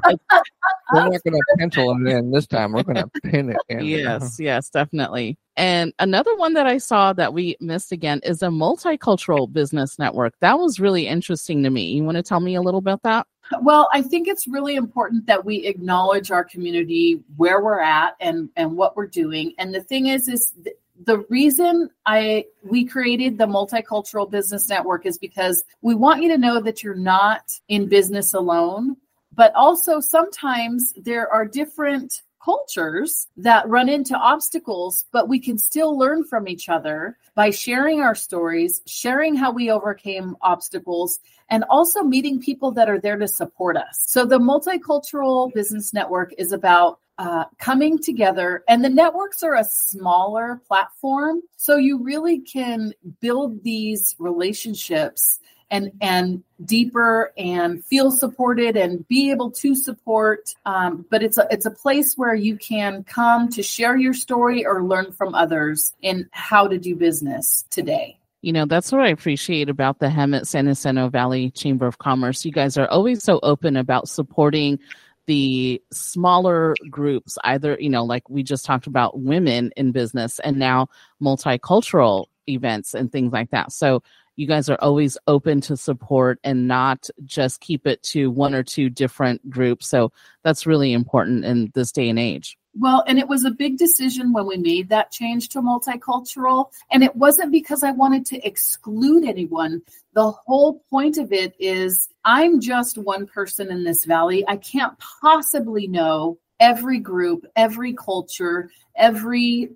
not 0.94 1.24
going 1.24 1.34
to 1.34 1.44
pencil 1.58 1.92
it 1.92 2.08
in 2.12 2.32
this 2.32 2.46
time. 2.46 2.74
We're 2.74 2.84
going 2.84 2.96
to 2.98 3.10
pin 3.24 3.50
it 3.50 3.58
in. 3.70 3.86
Yes, 3.86 4.38
yes, 4.40 4.70
definitely. 4.70 5.38
And 5.56 5.94
another 6.00 6.36
one 6.38 6.54
that 6.54 6.68
I 6.68 6.78
saw 6.78 7.12
that 7.14 7.34
we 7.34 7.58
missed 7.60 7.92
again 7.92 8.22
is 8.24 8.42
a 8.44 8.48
multicultural 8.48 9.52
business 9.52 9.98
network. 9.98 10.34
That 10.42 10.60
was 10.60 10.80
really 10.80 11.08
interesting 11.08 11.64
to 11.64 11.70
me. 11.70 11.92
You 11.92 12.04
want 12.04 12.18
to 12.18 12.24
tell 12.24 12.40
me 12.40 12.56
a 12.56 12.62
little 12.62 12.78
about 12.78 13.02
that? 13.04 13.28
Well, 13.62 13.90
I 13.94 14.02
think 14.02 14.28
it's 14.28 14.48
really 14.48 14.76
important 14.76 15.26
that 15.26 15.44
we 15.44 15.66
acknowledge 15.66 16.32
our 16.32 16.44
community 16.44 17.24
where 17.38 17.62
we're 17.62 17.82
at 17.82 18.16
and 18.20 18.50
and 18.56 18.78
what 18.78 18.96
we're 18.96 19.08
doing. 19.08 19.54
And 19.58 19.74
the 19.74 19.82
thing 19.82 20.08
is 20.08 20.28
is 20.28 20.54
th- 20.64 20.76
the 21.06 21.20
reason 21.30 21.90
I 22.06 22.46
we 22.64 22.86
created 22.86 23.38
the 23.38 23.48
multicultural 23.48 24.30
business 24.30 24.70
network 24.70 25.06
is 25.06 25.18
because 25.18 25.64
we 25.82 25.96
want 25.96 26.22
you 26.22 26.30
to 26.30 26.38
know 26.38 26.62
that 26.62 26.84
you're 26.84 26.94
not 26.94 27.44
in 27.70 27.88
business 27.88 28.34
alone 28.34 28.98
but 29.40 29.56
also 29.56 30.02
sometimes 30.02 30.94
there 30.98 31.32
are 31.32 31.46
different 31.46 32.24
cultures 32.50 33.28
that 33.38 33.70
run 33.70 33.88
into 33.90 34.16
obstacles, 34.16 35.06
but 35.12 35.30
we 35.30 35.40
can 35.40 35.56
still 35.56 35.96
learn 35.96 36.24
from 36.24 36.48
each 36.48 36.68
other 36.68 37.16
by 37.36 37.52
sharing 37.52 38.02
our 38.02 38.16
stories, 38.16 38.82
sharing 38.88 39.36
how 39.36 39.52
we 39.52 39.70
overcame 39.70 40.36
obstacles, 40.42 41.20
and 41.50 41.64
also 41.70 42.02
meeting 42.02 42.40
people 42.40 42.72
that 42.72 42.90
are 42.90 43.00
there 43.00 43.18
to 43.18 43.28
support 43.28 43.78
us. 43.78 44.04
So, 44.08 44.26
the 44.26 44.40
Multicultural 44.40 45.54
Business 45.54 45.94
Network 45.94 46.34
is 46.40 46.52
about 46.52 47.00
uh, 47.20 47.46
coming 47.60 48.00
together, 48.00 48.64
and 48.68 48.84
the 48.84 48.90
networks 48.90 49.44
are 49.44 49.56
a 49.56 49.64
smaller 49.64 50.60
platform. 50.68 51.42
So, 51.56 51.78
you 51.78 52.02
really 52.02 52.40
can 52.40 52.94
build 53.22 53.64
these 53.64 54.16
relationships 54.18 55.40
and 55.72 55.92
and 56.02 56.44
deeper 56.66 57.32
and 57.38 57.84
feel 57.86 58.12
supported 58.12 58.76
and 58.76 59.08
be 59.08 59.32
able 59.32 59.52
to 59.52 59.76
support 59.76 60.54
um, 60.66 61.06
but 61.10 61.24
it's 61.24 61.38
a 61.38 61.48
it's 61.52 61.66
a 61.66 61.72
place 61.72 62.16
where 62.16 62.36
you 62.36 62.58
can 62.58 63.04
come 63.04 63.50
to 63.50 63.64
share 63.64 63.98
your 63.98 64.14
story 64.14 64.66
or 64.66 64.84
learn 64.84 65.12
from 65.12 65.34
others 65.36 65.94
in 66.02 66.28
how 66.32 66.68
to 66.68 66.78
do 66.78 66.96
business 66.96 67.66
today 67.70 68.20
you 68.42 68.54
know, 68.54 68.66
that's 68.66 68.92
what 68.92 69.02
I 69.02 69.10
appreciate 69.10 69.70
about 69.70 70.00
the 70.00 70.08
Hemet 70.08 70.48
San 70.48 70.66
Jacinto 70.66 71.10
Valley 71.10 71.52
Chamber 71.52 71.88
of 71.88 71.98
Commerce. 71.98 72.46
You 72.46 72.54
guys 72.54 72.78
are 72.78 72.88
always 72.88 73.22
so 73.22 73.40
open 73.44 73.76
about 73.76 74.08
supporting 74.08 74.80
the 75.26 75.82
smaller 75.92 76.74
groups, 76.90 77.38
either, 77.44 77.78
you 77.80 77.90
know, 77.90 78.04
like 78.04 78.28
we 78.30 78.42
just 78.42 78.66
talked 78.66 78.88
about 78.88 79.20
women 79.20 79.72
in 79.76 79.92
business 79.92 80.40
and 80.40 80.58
now 80.58 80.88
multicultural 81.22 82.28
events 82.48 82.94
and 82.94 83.12
things 83.12 83.32
like 83.34 83.52
that. 83.52 83.72
So 83.72 84.02
you 84.40 84.48
guys 84.48 84.70
are 84.70 84.78
always 84.80 85.18
open 85.28 85.60
to 85.60 85.76
support 85.76 86.40
and 86.46 86.66
not 86.66 87.10
just 87.26 87.60
keep 87.60 87.86
it 87.86 88.02
to 88.02 88.32
one 88.32 88.56
or 88.56 88.64
two 88.64 88.90
different 88.90 89.50
groups. 89.50 89.90
So 89.90 90.14
that's 90.46 90.66
really 90.66 90.94
important 90.94 91.44
in 91.44 91.72
this 91.76 91.92
day 91.92 92.08
and 92.08 92.18
age. 92.18 92.58
Well, 92.74 93.04
and 93.06 93.20
it 93.20 93.28
was 93.28 93.44
a 93.44 93.52
big 93.52 93.78
decision 93.78 94.32
when 94.32 94.48
we 94.48 94.56
made 94.56 94.88
that 94.90 95.12
change 95.12 95.50
to 95.50 95.62
multicultural. 95.62 96.72
And 96.90 97.04
it 97.04 97.18
wasn't 97.18 97.52
because 97.52 97.84
I 97.84 97.92
wanted 97.92 98.26
to 98.28 98.48
exclude 98.48 99.26
anyone. 99.26 99.82
The 100.14 100.32
whole 100.32 100.86
point 100.90 101.18
of 101.18 101.34
it 101.34 101.54
is 101.60 102.08
I'm 102.24 102.62
just 102.62 102.98
one 102.98 103.26
person 103.28 103.70
in 103.70 103.84
this 103.84 104.06
valley. 104.06 104.46
I 104.48 104.56
can't 104.56 104.98
possibly 105.22 105.88
know 105.88 106.38
every 106.62 107.00
group, 107.00 107.46
every 107.58 107.94
culture, 107.94 108.70
every 108.96 109.72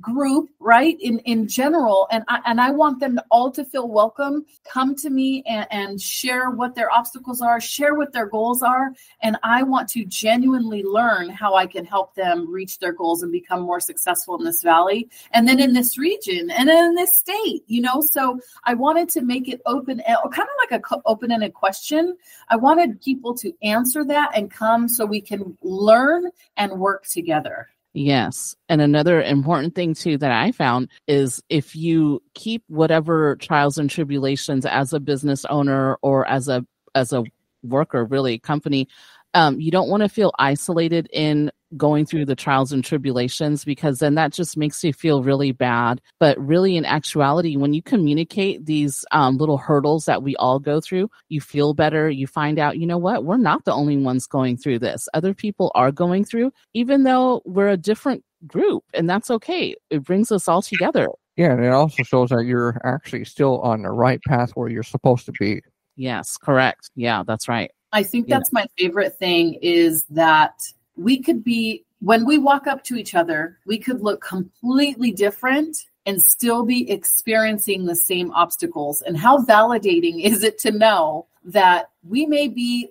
group 0.00 0.50
right 0.60 0.96
in 1.00 1.18
in 1.20 1.48
general. 1.48 2.06
And 2.10 2.24
I, 2.28 2.40
and 2.46 2.60
I 2.60 2.70
want 2.70 3.00
them 3.00 3.18
all 3.30 3.50
to 3.52 3.64
feel 3.64 3.88
welcome. 3.88 4.44
Come 4.70 4.94
to 4.96 5.10
me 5.10 5.42
and, 5.46 5.66
and 5.70 6.00
share 6.00 6.50
what 6.50 6.74
their 6.74 6.92
obstacles 6.92 7.40
are 7.40 7.60
share 7.60 7.94
what 7.94 8.12
their 8.12 8.26
goals 8.26 8.62
are. 8.62 8.92
And 9.22 9.36
I 9.42 9.62
want 9.62 9.88
to 9.90 10.04
genuinely 10.04 10.82
learn 10.82 11.30
how 11.30 11.54
I 11.54 11.66
can 11.66 11.84
help 11.84 12.14
them 12.14 12.50
reach 12.50 12.78
their 12.78 12.92
goals 12.92 13.22
and 13.22 13.32
become 13.32 13.62
more 13.62 13.80
successful 13.80 14.38
in 14.38 14.44
this 14.44 14.62
valley 14.62 15.08
and 15.32 15.48
then 15.48 15.60
in 15.60 15.72
this 15.72 15.98
region 15.98 16.50
and 16.50 16.68
in 16.68 16.94
this 16.94 17.16
state 17.16 17.62
you 17.66 17.80
know? 17.80 18.00
So 18.00 18.40
I 18.64 18.74
wanted 18.74 19.08
to 19.10 19.22
make 19.22 19.48
it 19.48 19.60
open 19.66 20.00
eh, 20.00 20.14
kind 20.32 20.48
of 20.48 20.70
like 20.70 20.80
a 20.80 21.00
open-ended 21.06 21.54
question. 21.54 22.16
I 22.48 22.56
wanted 22.56 23.00
people 23.00 23.34
to 23.36 23.52
answer 23.62 24.04
that 24.04 24.30
and 24.34 24.50
come 24.50 24.88
so 24.88 25.06
we 25.06 25.20
can 25.20 25.56
learn 25.62 26.30
and 26.56 26.72
work 26.72 27.06
together 27.06 27.68
Yes. 27.94 28.54
And 28.68 28.80
another 28.80 29.22
important 29.22 29.74
thing 29.74 29.94
too 29.94 30.18
that 30.18 30.30
I 30.30 30.52
found 30.52 30.88
is 31.06 31.42
if 31.48 31.74
you 31.74 32.22
keep 32.34 32.62
whatever 32.68 33.36
trials 33.36 33.78
and 33.78 33.88
tribulations 33.88 34.66
as 34.66 34.92
a 34.92 35.00
business 35.00 35.44
owner 35.46 35.96
or 36.02 36.26
as 36.28 36.48
a 36.48 36.64
as 36.94 37.12
a 37.12 37.24
worker, 37.62 38.04
really 38.04 38.38
company, 38.38 38.88
um, 39.34 39.60
you 39.60 39.70
don't 39.70 39.88
want 39.88 40.02
to 40.02 40.08
feel 40.08 40.32
isolated 40.38 41.08
in 41.12 41.50
going 41.76 42.06
through 42.06 42.24
the 42.24 42.36
trials 42.36 42.72
and 42.72 42.82
tribulations 42.82 43.64
because 43.64 43.98
then 43.98 44.14
that 44.14 44.32
just 44.32 44.56
makes 44.56 44.82
you 44.82 44.92
feel 44.92 45.22
really 45.22 45.52
bad. 45.52 46.00
But 46.18 46.38
really, 46.38 46.76
in 46.76 46.84
actuality, 46.84 47.56
when 47.56 47.74
you 47.74 47.82
communicate 47.82 48.64
these 48.64 49.04
um, 49.12 49.36
little 49.36 49.58
hurdles 49.58 50.06
that 50.06 50.22
we 50.22 50.34
all 50.36 50.58
go 50.58 50.80
through, 50.80 51.10
you 51.28 51.40
feel 51.40 51.74
better. 51.74 52.08
You 52.08 52.26
find 52.26 52.58
out, 52.58 52.78
you 52.78 52.86
know 52.86 52.98
what, 52.98 53.24
we're 53.24 53.36
not 53.36 53.64
the 53.64 53.72
only 53.72 53.96
ones 53.96 54.26
going 54.26 54.56
through 54.56 54.78
this. 54.78 55.08
Other 55.12 55.34
people 55.34 55.70
are 55.74 55.92
going 55.92 56.24
through, 56.24 56.52
even 56.74 57.02
though 57.02 57.42
we're 57.44 57.68
a 57.68 57.76
different 57.76 58.24
group, 58.46 58.84
and 58.94 59.08
that's 59.08 59.30
okay. 59.30 59.74
It 59.90 60.04
brings 60.04 60.32
us 60.32 60.48
all 60.48 60.62
together. 60.62 61.08
Yeah, 61.36 61.52
and 61.52 61.64
it 61.64 61.72
also 61.72 62.02
shows 62.02 62.30
that 62.30 62.46
you're 62.46 62.80
actually 62.84 63.24
still 63.24 63.60
on 63.60 63.82
the 63.82 63.90
right 63.90 64.20
path 64.26 64.52
where 64.54 64.68
you're 64.68 64.82
supposed 64.82 65.26
to 65.26 65.32
be. 65.38 65.60
Yes, 65.96 66.36
correct. 66.36 66.90
Yeah, 66.94 67.22
that's 67.26 67.48
right. 67.48 67.70
I 67.92 68.02
think 68.02 68.28
that's 68.28 68.50
yeah. 68.52 68.60
my 68.60 68.66
favorite 68.78 69.18
thing 69.18 69.54
is 69.62 70.04
that 70.10 70.60
we 70.96 71.22
could 71.22 71.42
be 71.42 71.84
when 72.00 72.24
we 72.26 72.38
walk 72.38 72.66
up 72.66 72.84
to 72.84 72.96
each 72.96 73.14
other, 73.14 73.58
we 73.66 73.78
could 73.78 74.00
look 74.00 74.22
completely 74.22 75.10
different 75.10 75.76
and 76.06 76.22
still 76.22 76.64
be 76.64 76.90
experiencing 76.90 77.84
the 77.84 77.94
same 77.94 78.30
obstacles. 78.32 79.02
And 79.02 79.16
how 79.16 79.44
validating 79.44 80.22
is 80.24 80.42
it 80.42 80.58
to 80.60 80.70
know 80.70 81.26
that 81.44 81.90
we 82.02 82.26
may 82.26 82.48
be 82.48 82.90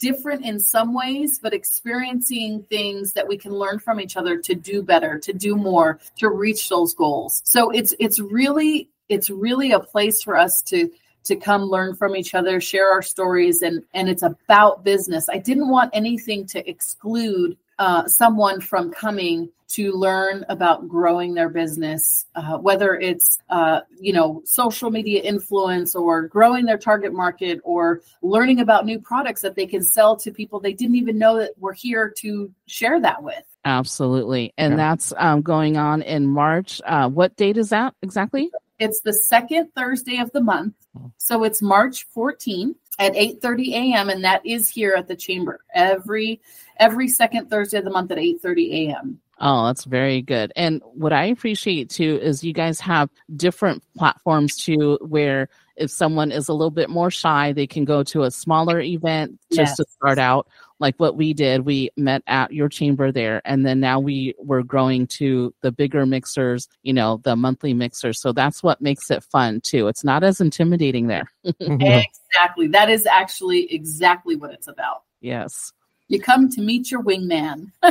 different 0.00 0.44
in 0.44 0.58
some 0.58 0.92
ways, 0.92 1.38
but 1.40 1.54
experiencing 1.54 2.64
things 2.68 3.12
that 3.12 3.28
we 3.28 3.38
can 3.38 3.52
learn 3.52 3.78
from 3.78 4.00
each 4.00 4.16
other 4.16 4.36
to 4.38 4.54
do 4.54 4.82
better, 4.82 5.18
to 5.20 5.32
do 5.32 5.54
more, 5.56 6.00
to 6.16 6.28
reach 6.28 6.68
those 6.68 6.94
goals. 6.94 7.42
So 7.44 7.70
it's 7.70 7.94
it's 8.00 8.18
really 8.18 8.90
it's 9.08 9.30
really 9.30 9.72
a 9.72 9.80
place 9.80 10.22
for 10.22 10.36
us 10.36 10.60
to 10.62 10.90
to 11.28 11.36
come 11.36 11.62
learn 11.62 11.94
from 11.94 12.16
each 12.16 12.34
other, 12.34 12.60
share 12.60 12.90
our 12.90 13.02
stories, 13.02 13.62
and 13.62 13.82
and 13.94 14.08
it's 14.08 14.22
about 14.22 14.84
business. 14.84 15.28
I 15.28 15.38
didn't 15.38 15.68
want 15.68 15.90
anything 15.94 16.46
to 16.48 16.68
exclude 16.68 17.56
uh, 17.78 18.06
someone 18.06 18.60
from 18.60 18.90
coming 18.90 19.50
to 19.68 19.92
learn 19.92 20.46
about 20.48 20.88
growing 20.88 21.34
their 21.34 21.50
business, 21.50 22.24
uh, 22.34 22.56
whether 22.56 22.94
it's 22.94 23.38
uh, 23.50 23.80
you 24.00 24.12
know 24.12 24.42
social 24.44 24.90
media 24.90 25.22
influence 25.22 25.94
or 25.94 26.22
growing 26.22 26.64
their 26.64 26.78
target 26.78 27.12
market 27.12 27.60
or 27.64 28.00
learning 28.22 28.60
about 28.60 28.86
new 28.86 28.98
products 28.98 29.42
that 29.42 29.54
they 29.54 29.66
can 29.66 29.82
sell 29.82 30.16
to 30.16 30.32
people 30.32 30.58
they 30.58 30.72
didn't 30.72 30.96
even 30.96 31.18
know 31.18 31.38
that 31.38 31.52
we're 31.58 31.72
here 31.72 32.12
to 32.18 32.52
share 32.66 33.00
that 33.00 33.22
with. 33.22 33.44
Absolutely, 33.64 34.54
and 34.56 34.72
yeah. 34.72 34.76
that's 34.76 35.12
um, 35.18 35.42
going 35.42 35.76
on 35.76 36.00
in 36.02 36.26
March. 36.26 36.80
Uh, 36.84 37.08
what 37.08 37.36
date 37.36 37.58
is 37.58 37.68
that 37.68 37.94
exactly? 38.02 38.50
It's 38.78 39.00
the 39.00 39.12
second 39.12 39.70
Thursday 39.74 40.18
of 40.18 40.32
the 40.32 40.40
month. 40.40 40.74
So 41.18 41.44
it's 41.44 41.62
March 41.62 42.06
14th 42.16 42.76
at 42.98 43.14
8:30 43.14 43.72
a.m. 43.72 44.08
and 44.08 44.24
that 44.24 44.44
is 44.44 44.68
here 44.68 44.94
at 44.96 45.06
the 45.06 45.16
chamber 45.16 45.60
every 45.72 46.40
every 46.78 47.08
second 47.08 47.48
Thursday 47.48 47.78
of 47.78 47.84
the 47.84 47.90
month 47.90 48.10
at 48.10 48.18
8:30 48.18 48.88
a.m. 48.88 49.20
Oh, 49.40 49.66
that's 49.66 49.84
very 49.84 50.20
good. 50.20 50.52
And 50.56 50.82
what 50.84 51.12
I 51.12 51.26
appreciate 51.26 51.90
too 51.90 52.18
is 52.20 52.42
you 52.42 52.52
guys 52.52 52.80
have 52.80 53.08
different 53.36 53.84
platforms 53.96 54.56
too 54.56 54.98
where 55.00 55.48
if 55.76 55.92
someone 55.92 56.32
is 56.32 56.48
a 56.48 56.52
little 56.52 56.72
bit 56.72 56.90
more 56.90 57.10
shy, 57.10 57.52
they 57.52 57.68
can 57.68 57.84
go 57.84 58.02
to 58.04 58.24
a 58.24 58.32
smaller 58.32 58.80
event 58.80 59.38
just 59.52 59.70
yes. 59.70 59.76
to 59.76 59.84
start 59.88 60.18
out 60.18 60.48
like 60.80 60.94
what 60.98 61.16
we 61.16 61.32
did 61.32 61.62
we 61.62 61.90
met 61.96 62.22
at 62.26 62.52
your 62.52 62.68
chamber 62.68 63.10
there 63.10 63.42
and 63.44 63.66
then 63.66 63.80
now 63.80 63.98
we 63.98 64.34
were 64.38 64.62
growing 64.62 65.06
to 65.06 65.52
the 65.62 65.72
bigger 65.72 66.06
mixers 66.06 66.68
you 66.82 66.92
know 66.92 67.20
the 67.24 67.36
monthly 67.36 67.74
mixers. 67.74 68.20
So 68.20 68.32
that's 68.32 68.62
what 68.62 68.80
makes 68.80 69.10
it 69.10 69.22
fun 69.24 69.60
too. 69.60 69.88
It's 69.88 70.04
not 70.04 70.24
as 70.24 70.40
intimidating 70.40 71.06
there. 71.06 71.30
Exactly. 72.30 72.68
That 72.68 72.90
is 72.90 73.06
actually 73.06 73.72
exactly 73.72 74.36
what 74.36 74.52
it's 74.52 74.68
about. 74.68 75.02
Yes. 75.20 75.72
You 76.08 76.20
come 76.20 76.50
to 76.50 76.60
meet 76.60 76.90
your 76.90 77.02
wingman. 77.02 77.72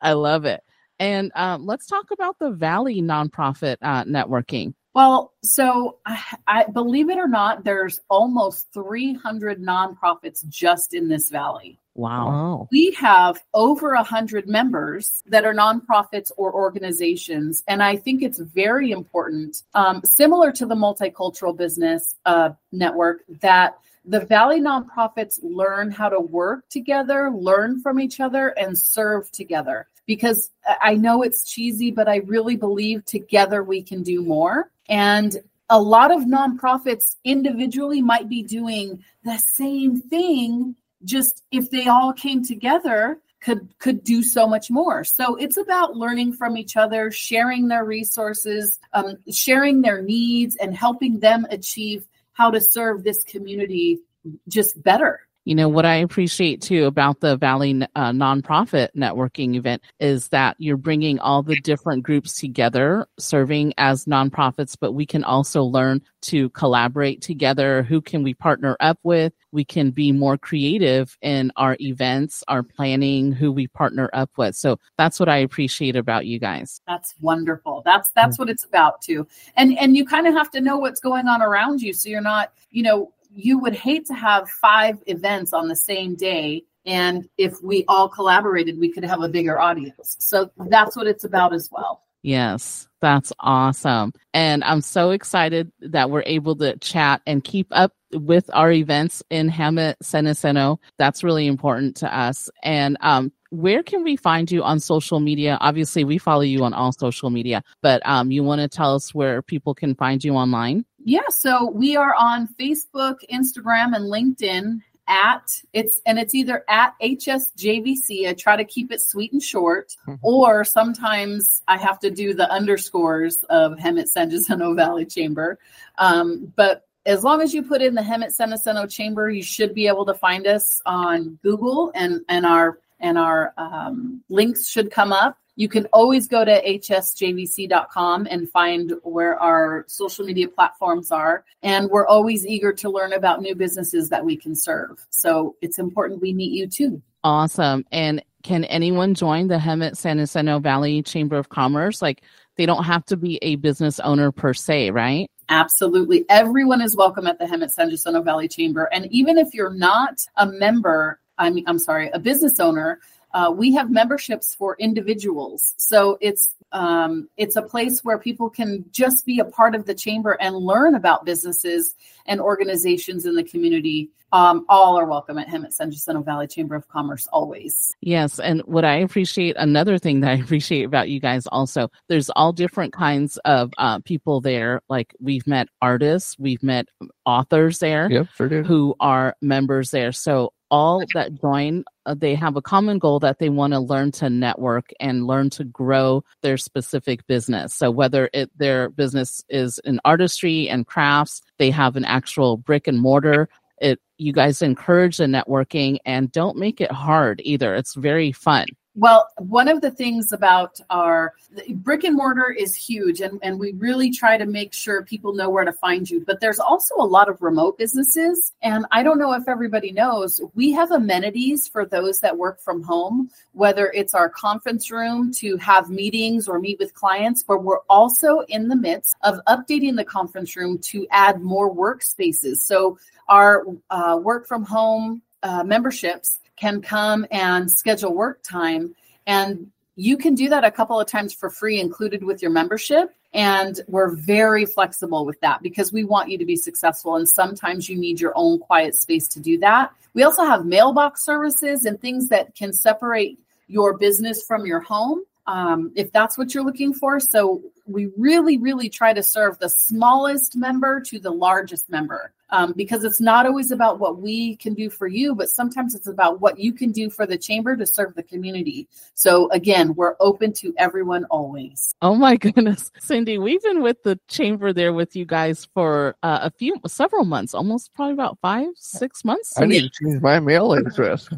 I 0.00 0.12
love 0.12 0.44
it. 0.44 0.62
And 1.00 1.32
um, 1.34 1.66
let's 1.66 1.86
talk 1.86 2.10
about 2.12 2.38
the 2.38 2.50
valley 2.50 3.02
nonprofit 3.02 3.76
uh, 3.82 4.04
networking 4.04 4.74
well, 4.94 5.32
so 5.42 5.98
I, 6.04 6.22
I, 6.46 6.64
believe 6.64 7.08
it 7.08 7.18
or 7.18 7.28
not, 7.28 7.64
there's 7.64 8.00
almost 8.08 8.66
300 8.74 9.60
nonprofits 9.60 10.46
just 10.48 10.92
in 10.94 11.08
this 11.08 11.30
valley. 11.30 11.78
Wow. 11.94 12.68
We 12.70 12.92
have 12.92 13.42
over 13.52 13.94
100 13.94 14.48
members 14.48 15.22
that 15.26 15.44
are 15.44 15.54
nonprofits 15.54 16.30
or 16.36 16.52
organizations. 16.54 17.62
And 17.68 17.82
I 17.82 17.96
think 17.96 18.22
it's 18.22 18.38
very 18.38 18.92
important, 18.92 19.62
um, 19.74 20.00
similar 20.04 20.52
to 20.52 20.66
the 20.66 20.74
multicultural 20.74 21.56
business 21.56 22.16
uh, 22.24 22.50
network, 22.70 23.22
that 23.40 23.78
the 24.04 24.20
Valley 24.20 24.60
nonprofits 24.60 25.38
learn 25.42 25.90
how 25.90 26.08
to 26.08 26.18
work 26.18 26.68
together, 26.68 27.30
learn 27.30 27.80
from 27.80 28.00
each 28.00 28.20
other, 28.20 28.48
and 28.48 28.76
serve 28.76 29.30
together. 29.30 29.86
Because 30.06 30.50
I 30.80 30.94
know 30.94 31.22
it's 31.22 31.50
cheesy, 31.50 31.90
but 31.90 32.08
I 32.08 32.16
really 32.16 32.56
believe 32.56 33.04
together 33.04 33.62
we 33.62 33.82
can 33.82 34.02
do 34.02 34.22
more. 34.22 34.70
And 34.88 35.36
a 35.70 35.80
lot 35.80 36.10
of 36.10 36.22
nonprofits 36.22 37.16
individually 37.24 38.02
might 38.02 38.28
be 38.28 38.42
doing 38.42 39.02
the 39.24 39.38
same 39.38 40.00
thing, 40.00 40.76
just 41.04 41.42
if 41.50 41.70
they 41.70 41.86
all 41.86 42.12
came 42.12 42.44
together, 42.44 43.18
could 43.40 43.68
could 43.78 44.04
do 44.04 44.22
so 44.22 44.46
much 44.46 44.70
more. 44.70 45.02
So 45.04 45.36
it's 45.36 45.56
about 45.56 45.96
learning 45.96 46.34
from 46.34 46.56
each 46.56 46.76
other, 46.76 47.10
sharing 47.10 47.68
their 47.68 47.84
resources, 47.84 48.78
um, 48.92 49.16
sharing 49.30 49.82
their 49.82 50.00
needs, 50.02 50.56
and 50.56 50.76
helping 50.76 51.20
them 51.20 51.46
achieve 51.50 52.06
how 52.32 52.50
to 52.50 52.60
serve 52.60 53.02
this 53.02 53.24
community 53.24 54.00
just 54.48 54.80
better. 54.82 55.20
You 55.44 55.56
know, 55.56 55.68
what 55.68 55.84
I 55.84 55.96
appreciate 55.96 56.62
too 56.62 56.84
about 56.84 57.18
the 57.18 57.36
Valley 57.36 57.82
uh, 57.96 58.12
nonprofit 58.12 58.88
networking 58.96 59.56
event 59.56 59.82
is 59.98 60.28
that 60.28 60.54
you're 60.58 60.76
bringing 60.76 61.18
all 61.18 61.42
the 61.42 61.56
different 61.62 62.04
groups 62.04 62.34
together 62.34 63.08
serving 63.18 63.74
as 63.76 64.04
nonprofits, 64.04 64.76
but 64.80 64.92
we 64.92 65.04
can 65.04 65.24
also 65.24 65.64
learn 65.64 66.00
to 66.22 66.48
collaborate 66.50 67.22
together. 67.22 67.82
Who 67.82 68.00
can 68.00 68.22
we 68.22 68.34
partner 68.34 68.76
up 68.78 69.00
with? 69.02 69.32
We 69.50 69.64
can 69.64 69.90
be 69.90 70.12
more 70.12 70.38
creative 70.38 71.18
in 71.22 71.50
our 71.56 71.76
events, 71.80 72.44
our 72.46 72.62
planning, 72.62 73.32
who 73.32 73.50
we 73.50 73.66
partner 73.66 74.10
up 74.12 74.30
with. 74.36 74.54
So 74.54 74.78
that's 74.96 75.18
what 75.18 75.28
I 75.28 75.38
appreciate 75.38 75.96
about 75.96 76.26
you 76.26 76.38
guys. 76.38 76.80
That's 76.86 77.16
wonderful. 77.20 77.82
That's, 77.84 78.10
that's 78.10 78.38
what 78.38 78.48
it's 78.48 78.64
about 78.64 79.02
too. 79.02 79.26
And, 79.56 79.76
and 79.76 79.96
you 79.96 80.04
kind 80.04 80.28
of 80.28 80.34
have 80.34 80.52
to 80.52 80.60
know 80.60 80.76
what's 80.76 81.00
going 81.00 81.26
on 81.26 81.42
around 81.42 81.82
you. 81.82 81.92
So 81.92 82.08
you're 82.08 82.20
not, 82.20 82.52
you 82.70 82.84
know, 82.84 83.12
you 83.34 83.58
would 83.58 83.74
hate 83.74 84.06
to 84.06 84.14
have 84.14 84.48
five 84.48 84.98
events 85.06 85.52
on 85.52 85.68
the 85.68 85.76
same 85.76 86.14
day 86.14 86.62
and 86.84 87.28
if 87.38 87.62
we 87.62 87.84
all 87.88 88.08
collaborated 88.08 88.78
we 88.78 88.92
could 88.92 89.04
have 89.04 89.22
a 89.22 89.28
bigger 89.28 89.60
audience 89.60 90.16
so 90.18 90.50
that's 90.68 90.96
what 90.96 91.06
it's 91.06 91.24
about 91.24 91.52
as 91.52 91.68
well 91.72 92.02
yes 92.22 92.88
that's 93.00 93.32
awesome 93.40 94.12
and 94.34 94.62
i'm 94.64 94.80
so 94.80 95.10
excited 95.10 95.72
that 95.80 96.10
we're 96.10 96.24
able 96.26 96.56
to 96.56 96.76
chat 96.78 97.22
and 97.26 97.44
keep 97.44 97.66
up 97.70 97.92
with 98.12 98.50
our 98.52 98.70
events 98.70 99.22
in 99.30 99.48
Hemet 99.50 99.94
San 100.02 100.26
Jacinto. 100.26 100.80
That's 100.98 101.24
really 101.24 101.46
important 101.46 101.96
to 101.96 102.16
us. 102.16 102.50
And 102.62 102.96
um, 103.00 103.32
where 103.52 103.82
can 103.82 104.02
we 104.02 104.16
find 104.16 104.50
you 104.50 104.62
on 104.62 104.80
social 104.80 105.20
media? 105.20 105.58
Obviously, 105.60 106.04
we 106.04 106.16
follow 106.16 106.40
you 106.40 106.64
on 106.64 106.72
all 106.72 106.90
social 106.90 107.28
media, 107.28 107.62
but 107.82 108.00
um, 108.06 108.30
you 108.30 108.42
want 108.42 108.62
to 108.62 108.68
tell 108.68 108.94
us 108.94 109.14
where 109.14 109.42
people 109.42 109.74
can 109.74 109.94
find 109.94 110.24
you 110.24 110.32
online? 110.32 110.86
Yeah, 111.04 111.28
so 111.28 111.70
we 111.70 111.94
are 111.94 112.14
on 112.18 112.48
Facebook, 112.58 113.16
Instagram, 113.30 113.94
and 113.94 114.10
LinkedIn 114.10 114.80
at 115.08 115.42
it's 115.72 116.00
and 116.06 116.18
it's 116.18 116.34
either 116.34 116.64
at 116.68 116.94
HSJVC. 117.02 118.26
I 118.26 118.34
try 118.34 118.56
to 118.56 118.64
keep 118.64 118.90
it 118.90 119.00
sweet 119.02 119.32
and 119.32 119.42
short, 119.42 119.94
mm-hmm. 120.08 120.14
or 120.22 120.64
sometimes 120.64 121.62
I 121.68 121.76
have 121.76 121.98
to 122.00 122.10
do 122.10 122.32
the 122.32 122.50
underscores 122.50 123.36
of 123.50 123.72
Hemet 123.72 124.06
San 124.06 124.30
Jacinto 124.30 124.74
Valley 124.74 125.04
Chamber. 125.04 125.58
Um, 125.98 126.52
but 126.56 126.86
as 127.04 127.24
long 127.24 127.42
as 127.42 127.52
you 127.52 127.64
put 127.64 127.82
in 127.82 127.94
the 127.94 128.00
Hemet 128.00 128.30
San 128.30 128.50
Jacinto 128.50 128.86
Chamber, 128.86 129.28
you 129.28 129.42
should 129.42 129.74
be 129.74 129.88
able 129.88 130.06
to 130.06 130.14
find 130.14 130.46
us 130.46 130.80
on 130.86 131.38
Google, 131.42 131.92
and 131.94 132.22
and 132.28 132.46
our 132.46 132.78
and 133.02 133.18
our 133.18 133.52
um, 133.58 134.22
links 134.28 134.68
should 134.68 134.90
come 134.90 135.12
up. 135.12 135.36
You 135.56 135.68
can 135.68 135.86
always 135.92 136.28
go 136.28 136.44
to 136.44 136.62
hsjvc.com 136.62 138.26
and 138.30 138.50
find 138.50 138.94
where 139.02 139.38
our 139.38 139.84
social 139.86 140.24
media 140.24 140.48
platforms 140.48 141.10
are. 141.10 141.44
And 141.62 141.90
we're 141.90 142.06
always 142.06 142.46
eager 142.46 142.72
to 142.72 142.88
learn 142.88 143.12
about 143.12 143.42
new 143.42 143.54
businesses 143.54 144.08
that 144.08 144.24
we 144.24 144.36
can 144.36 144.54
serve. 144.54 145.04
So 145.10 145.56
it's 145.60 145.78
important 145.78 146.22
we 146.22 146.32
meet 146.32 146.52
you 146.52 146.68
too. 146.68 147.02
Awesome. 147.22 147.84
And 147.92 148.24
can 148.42 148.64
anyone 148.64 149.14
join 149.14 149.48
the 149.48 149.58
Hemet 149.58 149.96
San 149.96 150.18
Jacinto 150.18 150.58
Valley 150.58 151.02
Chamber 151.02 151.36
of 151.36 151.48
Commerce? 151.50 152.00
Like, 152.00 152.22
they 152.56 152.66
don't 152.66 152.84
have 152.84 153.04
to 153.06 153.16
be 153.16 153.38
a 153.42 153.56
business 153.56 154.00
owner 154.00 154.32
per 154.32 154.54
se, 154.54 154.90
right? 154.90 155.30
Absolutely. 155.48 156.24
Everyone 156.28 156.80
is 156.80 156.96
welcome 156.96 157.26
at 157.26 157.38
the 157.38 157.44
Hemet 157.44 157.70
San 157.70 157.90
Jacinto 157.90 158.22
Valley 158.22 158.48
Chamber. 158.48 158.88
And 158.92 159.06
even 159.10 159.38
if 159.38 159.54
you're 159.54 159.72
not 159.72 160.18
a 160.36 160.46
member, 160.46 161.20
I 161.42 161.50
mean, 161.50 161.64
I'm 161.66 161.78
sorry, 161.78 162.08
a 162.14 162.20
business 162.20 162.60
owner, 162.60 163.00
uh, 163.34 163.52
we 163.54 163.72
have 163.72 163.90
memberships 163.90 164.54
for 164.54 164.76
individuals. 164.78 165.74
So 165.76 166.18
it's 166.20 166.54
um, 166.70 167.28
it's 167.36 167.56
a 167.56 167.62
place 167.62 168.02
where 168.02 168.18
people 168.18 168.48
can 168.48 168.84
just 168.92 169.26
be 169.26 169.40
a 169.40 169.44
part 169.44 169.74
of 169.74 169.84
the 169.84 169.94
chamber 169.94 170.38
and 170.40 170.56
learn 170.56 170.94
about 170.94 171.26
businesses 171.26 171.94
and 172.24 172.40
organizations 172.40 173.26
in 173.26 173.34
the 173.34 173.44
community. 173.44 174.10
Um, 174.32 174.64
all 174.70 174.98
are 174.98 175.04
welcome 175.04 175.36
at 175.36 175.48
Hemet 175.48 175.74
San 175.74 175.90
Jacinto 175.90 176.22
Valley 176.22 176.46
Chamber 176.46 176.74
of 176.74 176.88
Commerce 176.88 177.28
always. 177.30 177.94
Yes, 178.00 178.40
and 178.40 178.62
what 178.62 178.86
I 178.86 178.96
appreciate, 178.96 179.56
another 179.58 179.98
thing 179.98 180.20
that 180.20 180.30
I 180.30 180.34
appreciate 180.42 180.84
about 180.84 181.10
you 181.10 181.20
guys 181.20 181.46
also, 181.46 181.90
there's 182.08 182.30
all 182.30 182.54
different 182.54 182.94
kinds 182.94 183.36
of 183.44 183.74
uh, 183.76 183.98
people 183.98 184.40
there. 184.40 184.80
Like 184.88 185.14
we've 185.20 185.46
met 185.46 185.68
artists, 185.82 186.38
we've 186.38 186.62
met 186.62 186.88
authors 187.26 187.80
there, 187.80 188.10
yep, 188.10 188.28
sure 188.34 188.62
who 188.62 188.94
are 189.00 189.36
members 189.42 189.90
there. 189.90 190.12
So 190.12 190.54
all 190.72 191.04
that 191.12 191.38
join 191.40 191.84
uh, 192.06 192.14
they 192.14 192.34
have 192.34 192.56
a 192.56 192.62
common 192.62 192.98
goal 192.98 193.20
that 193.20 193.38
they 193.38 193.50
want 193.50 193.74
to 193.74 193.78
learn 193.78 194.10
to 194.10 194.28
network 194.30 194.90
and 194.98 195.26
learn 195.26 195.50
to 195.50 195.62
grow 195.64 196.24
their 196.40 196.56
specific 196.56 197.24
business. 197.26 197.74
So 197.74 197.90
whether 197.90 198.30
it 198.32 198.50
their 198.58 198.88
business 198.88 199.44
is 199.50 199.78
in 199.84 200.00
artistry 200.04 200.68
and 200.68 200.86
crafts 200.86 201.42
they 201.58 201.70
have 201.70 201.94
an 201.94 202.06
actual 202.06 202.56
brick 202.56 202.88
and 202.88 202.98
mortar 202.98 203.48
it 203.80 204.00
you 204.16 204.32
guys 204.32 204.62
encourage 204.62 205.18
the 205.18 205.24
networking 205.24 205.98
and 206.06 206.32
don't 206.32 206.56
make 206.56 206.80
it 206.80 206.90
hard 206.90 207.42
either. 207.44 207.74
It's 207.74 207.94
very 207.94 208.32
fun 208.32 208.66
well, 208.94 209.28
one 209.38 209.68
of 209.68 209.80
the 209.80 209.90
things 209.90 210.32
about 210.32 210.78
our 210.90 211.34
brick 211.76 212.04
and 212.04 212.14
mortar 212.14 212.50
is 212.50 212.76
huge, 212.76 213.22
and, 213.22 213.38
and 213.42 213.58
we 213.58 213.72
really 213.72 214.10
try 214.10 214.36
to 214.36 214.44
make 214.44 214.74
sure 214.74 215.02
people 215.02 215.34
know 215.34 215.48
where 215.48 215.64
to 215.64 215.72
find 215.72 216.08
you. 216.10 216.22
But 216.26 216.40
there's 216.40 216.58
also 216.58 216.94
a 216.98 217.04
lot 217.04 217.30
of 217.30 217.40
remote 217.40 217.78
businesses. 217.78 218.52
And 218.60 218.84
I 218.92 219.02
don't 219.02 219.18
know 219.18 219.32
if 219.32 219.48
everybody 219.48 219.92
knows, 219.92 220.42
we 220.54 220.72
have 220.72 220.90
amenities 220.90 221.66
for 221.66 221.86
those 221.86 222.20
that 222.20 222.36
work 222.36 222.60
from 222.60 222.82
home, 222.82 223.30
whether 223.52 223.90
it's 223.92 224.12
our 224.12 224.28
conference 224.28 224.90
room 224.90 225.32
to 225.36 225.56
have 225.56 225.88
meetings 225.88 226.46
or 226.46 226.58
meet 226.58 226.78
with 226.78 226.92
clients, 226.92 227.42
but 227.42 227.62
we're 227.62 227.80
also 227.88 228.40
in 228.48 228.68
the 228.68 228.76
midst 228.76 229.16
of 229.22 229.40
updating 229.48 229.96
the 229.96 230.04
conference 230.04 230.54
room 230.54 230.76
to 230.78 231.06
add 231.10 231.40
more 231.40 231.74
workspaces. 231.74 232.58
So 232.58 232.98
our 233.28 233.64
uh, 233.88 234.18
work 234.22 234.46
from 234.46 234.64
home 234.64 235.22
uh, 235.42 235.64
memberships 235.64 236.40
can 236.62 236.80
come 236.80 237.26
and 237.32 237.68
schedule 237.68 238.14
work 238.14 238.40
time. 238.44 238.94
And 239.26 239.72
you 239.96 240.16
can 240.16 240.36
do 240.36 240.48
that 240.50 240.62
a 240.62 240.70
couple 240.70 241.00
of 241.00 241.08
times 241.08 241.34
for 241.34 241.50
free, 241.50 241.80
included 241.80 242.22
with 242.22 242.40
your 242.40 242.52
membership. 242.52 243.12
And 243.34 243.80
we're 243.88 244.14
very 244.14 244.64
flexible 244.64 245.26
with 245.26 245.40
that 245.40 245.60
because 245.60 245.92
we 245.92 246.04
want 246.04 246.30
you 246.30 246.38
to 246.38 246.44
be 246.44 246.54
successful. 246.54 247.16
And 247.16 247.28
sometimes 247.28 247.88
you 247.88 247.98
need 247.98 248.20
your 248.20 248.32
own 248.36 248.60
quiet 248.60 248.94
space 248.94 249.26
to 249.28 249.40
do 249.40 249.58
that. 249.58 249.90
We 250.14 250.22
also 250.22 250.44
have 250.44 250.64
mailbox 250.64 251.24
services 251.24 251.84
and 251.84 252.00
things 252.00 252.28
that 252.28 252.54
can 252.54 252.72
separate 252.72 253.40
your 253.66 253.98
business 253.98 254.44
from 254.46 254.64
your 254.64 254.80
home 254.80 255.24
um, 255.46 255.92
if 255.94 256.12
that's 256.12 256.38
what 256.38 256.54
you're 256.54 256.64
looking 256.64 256.94
for. 256.94 257.18
So 257.20 257.62
we 257.86 258.10
really, 258.16 258.58
really 258.58 258.88
try 258.88 259.12
to 259.12 259.22
serve 259.22 259.58
the 259.58 259.68
smallest 259.68 260.56
member 260.56 261.00
to 261.00 261.18
the 261.18 261.30
largest 261.30 261.90
member 261.90 262.32
um, 262.50 262.74
because 262.76 263.02
it's 263.02 263.20
not 263.20 263.46
always 263.46 263.70
about 263.72 263.98
what 263.98 264.20
we 264.20 264.56
can 264.56 264.74
do 264.74 264.90
for 264.90 265.06
you, 265.06 265.34
but 265.34 265.48
sometimes 265.48 265.94
it's 265.94 266.06
about 266.06 266.40
what 266.40 266.58
you 266.58 266.72
can 266.72 266.92
do 266.92 267.10
for 267.10 267.26
the 267.26 267.38
chamber 267.38 267.76
to 267.76 267.86
serve 267.86 268.14
the 268.14 268.22
community. 268.22 268.86
So 269.14 269.50
again, 269.50 269.94
we're 269.94 270.14
open 270.20 270.52
to 270.54 270.74
everyone 270.78 271.24
always. 271.24 271.94
Oh 272.02 272.14
my 272.14 272.36
goodness, 272.42 272.90
Cyndi, 273.00 273.42
we've 273.42 273.62
been 273.62 273.82
with 273.82 274.02
the 274.02 274.20
chamber 274.28 274.72
there 274.72 274.92
with 274.92 275.16
you 275.16 275.24
guys 275.24 275.66
for 275.74 276.14
uh, 276.22 276.40
a 276.42 276.50
few, 276.50 276.76
several 276.86 277.24
months, 277.24 277.54
almost 277.54 277.92
probably 277.94 278.12
about 278.12 278.38
five, 278.42 278.68
six 278.76 279.24
months. 279.24 279.58
I 279.58 279.64
need 279.64 279.82
to 279.82 279.90
change 279.90 280.22
my 280.22 280.38
mail 280.38 280.72
address. 280.74 281.28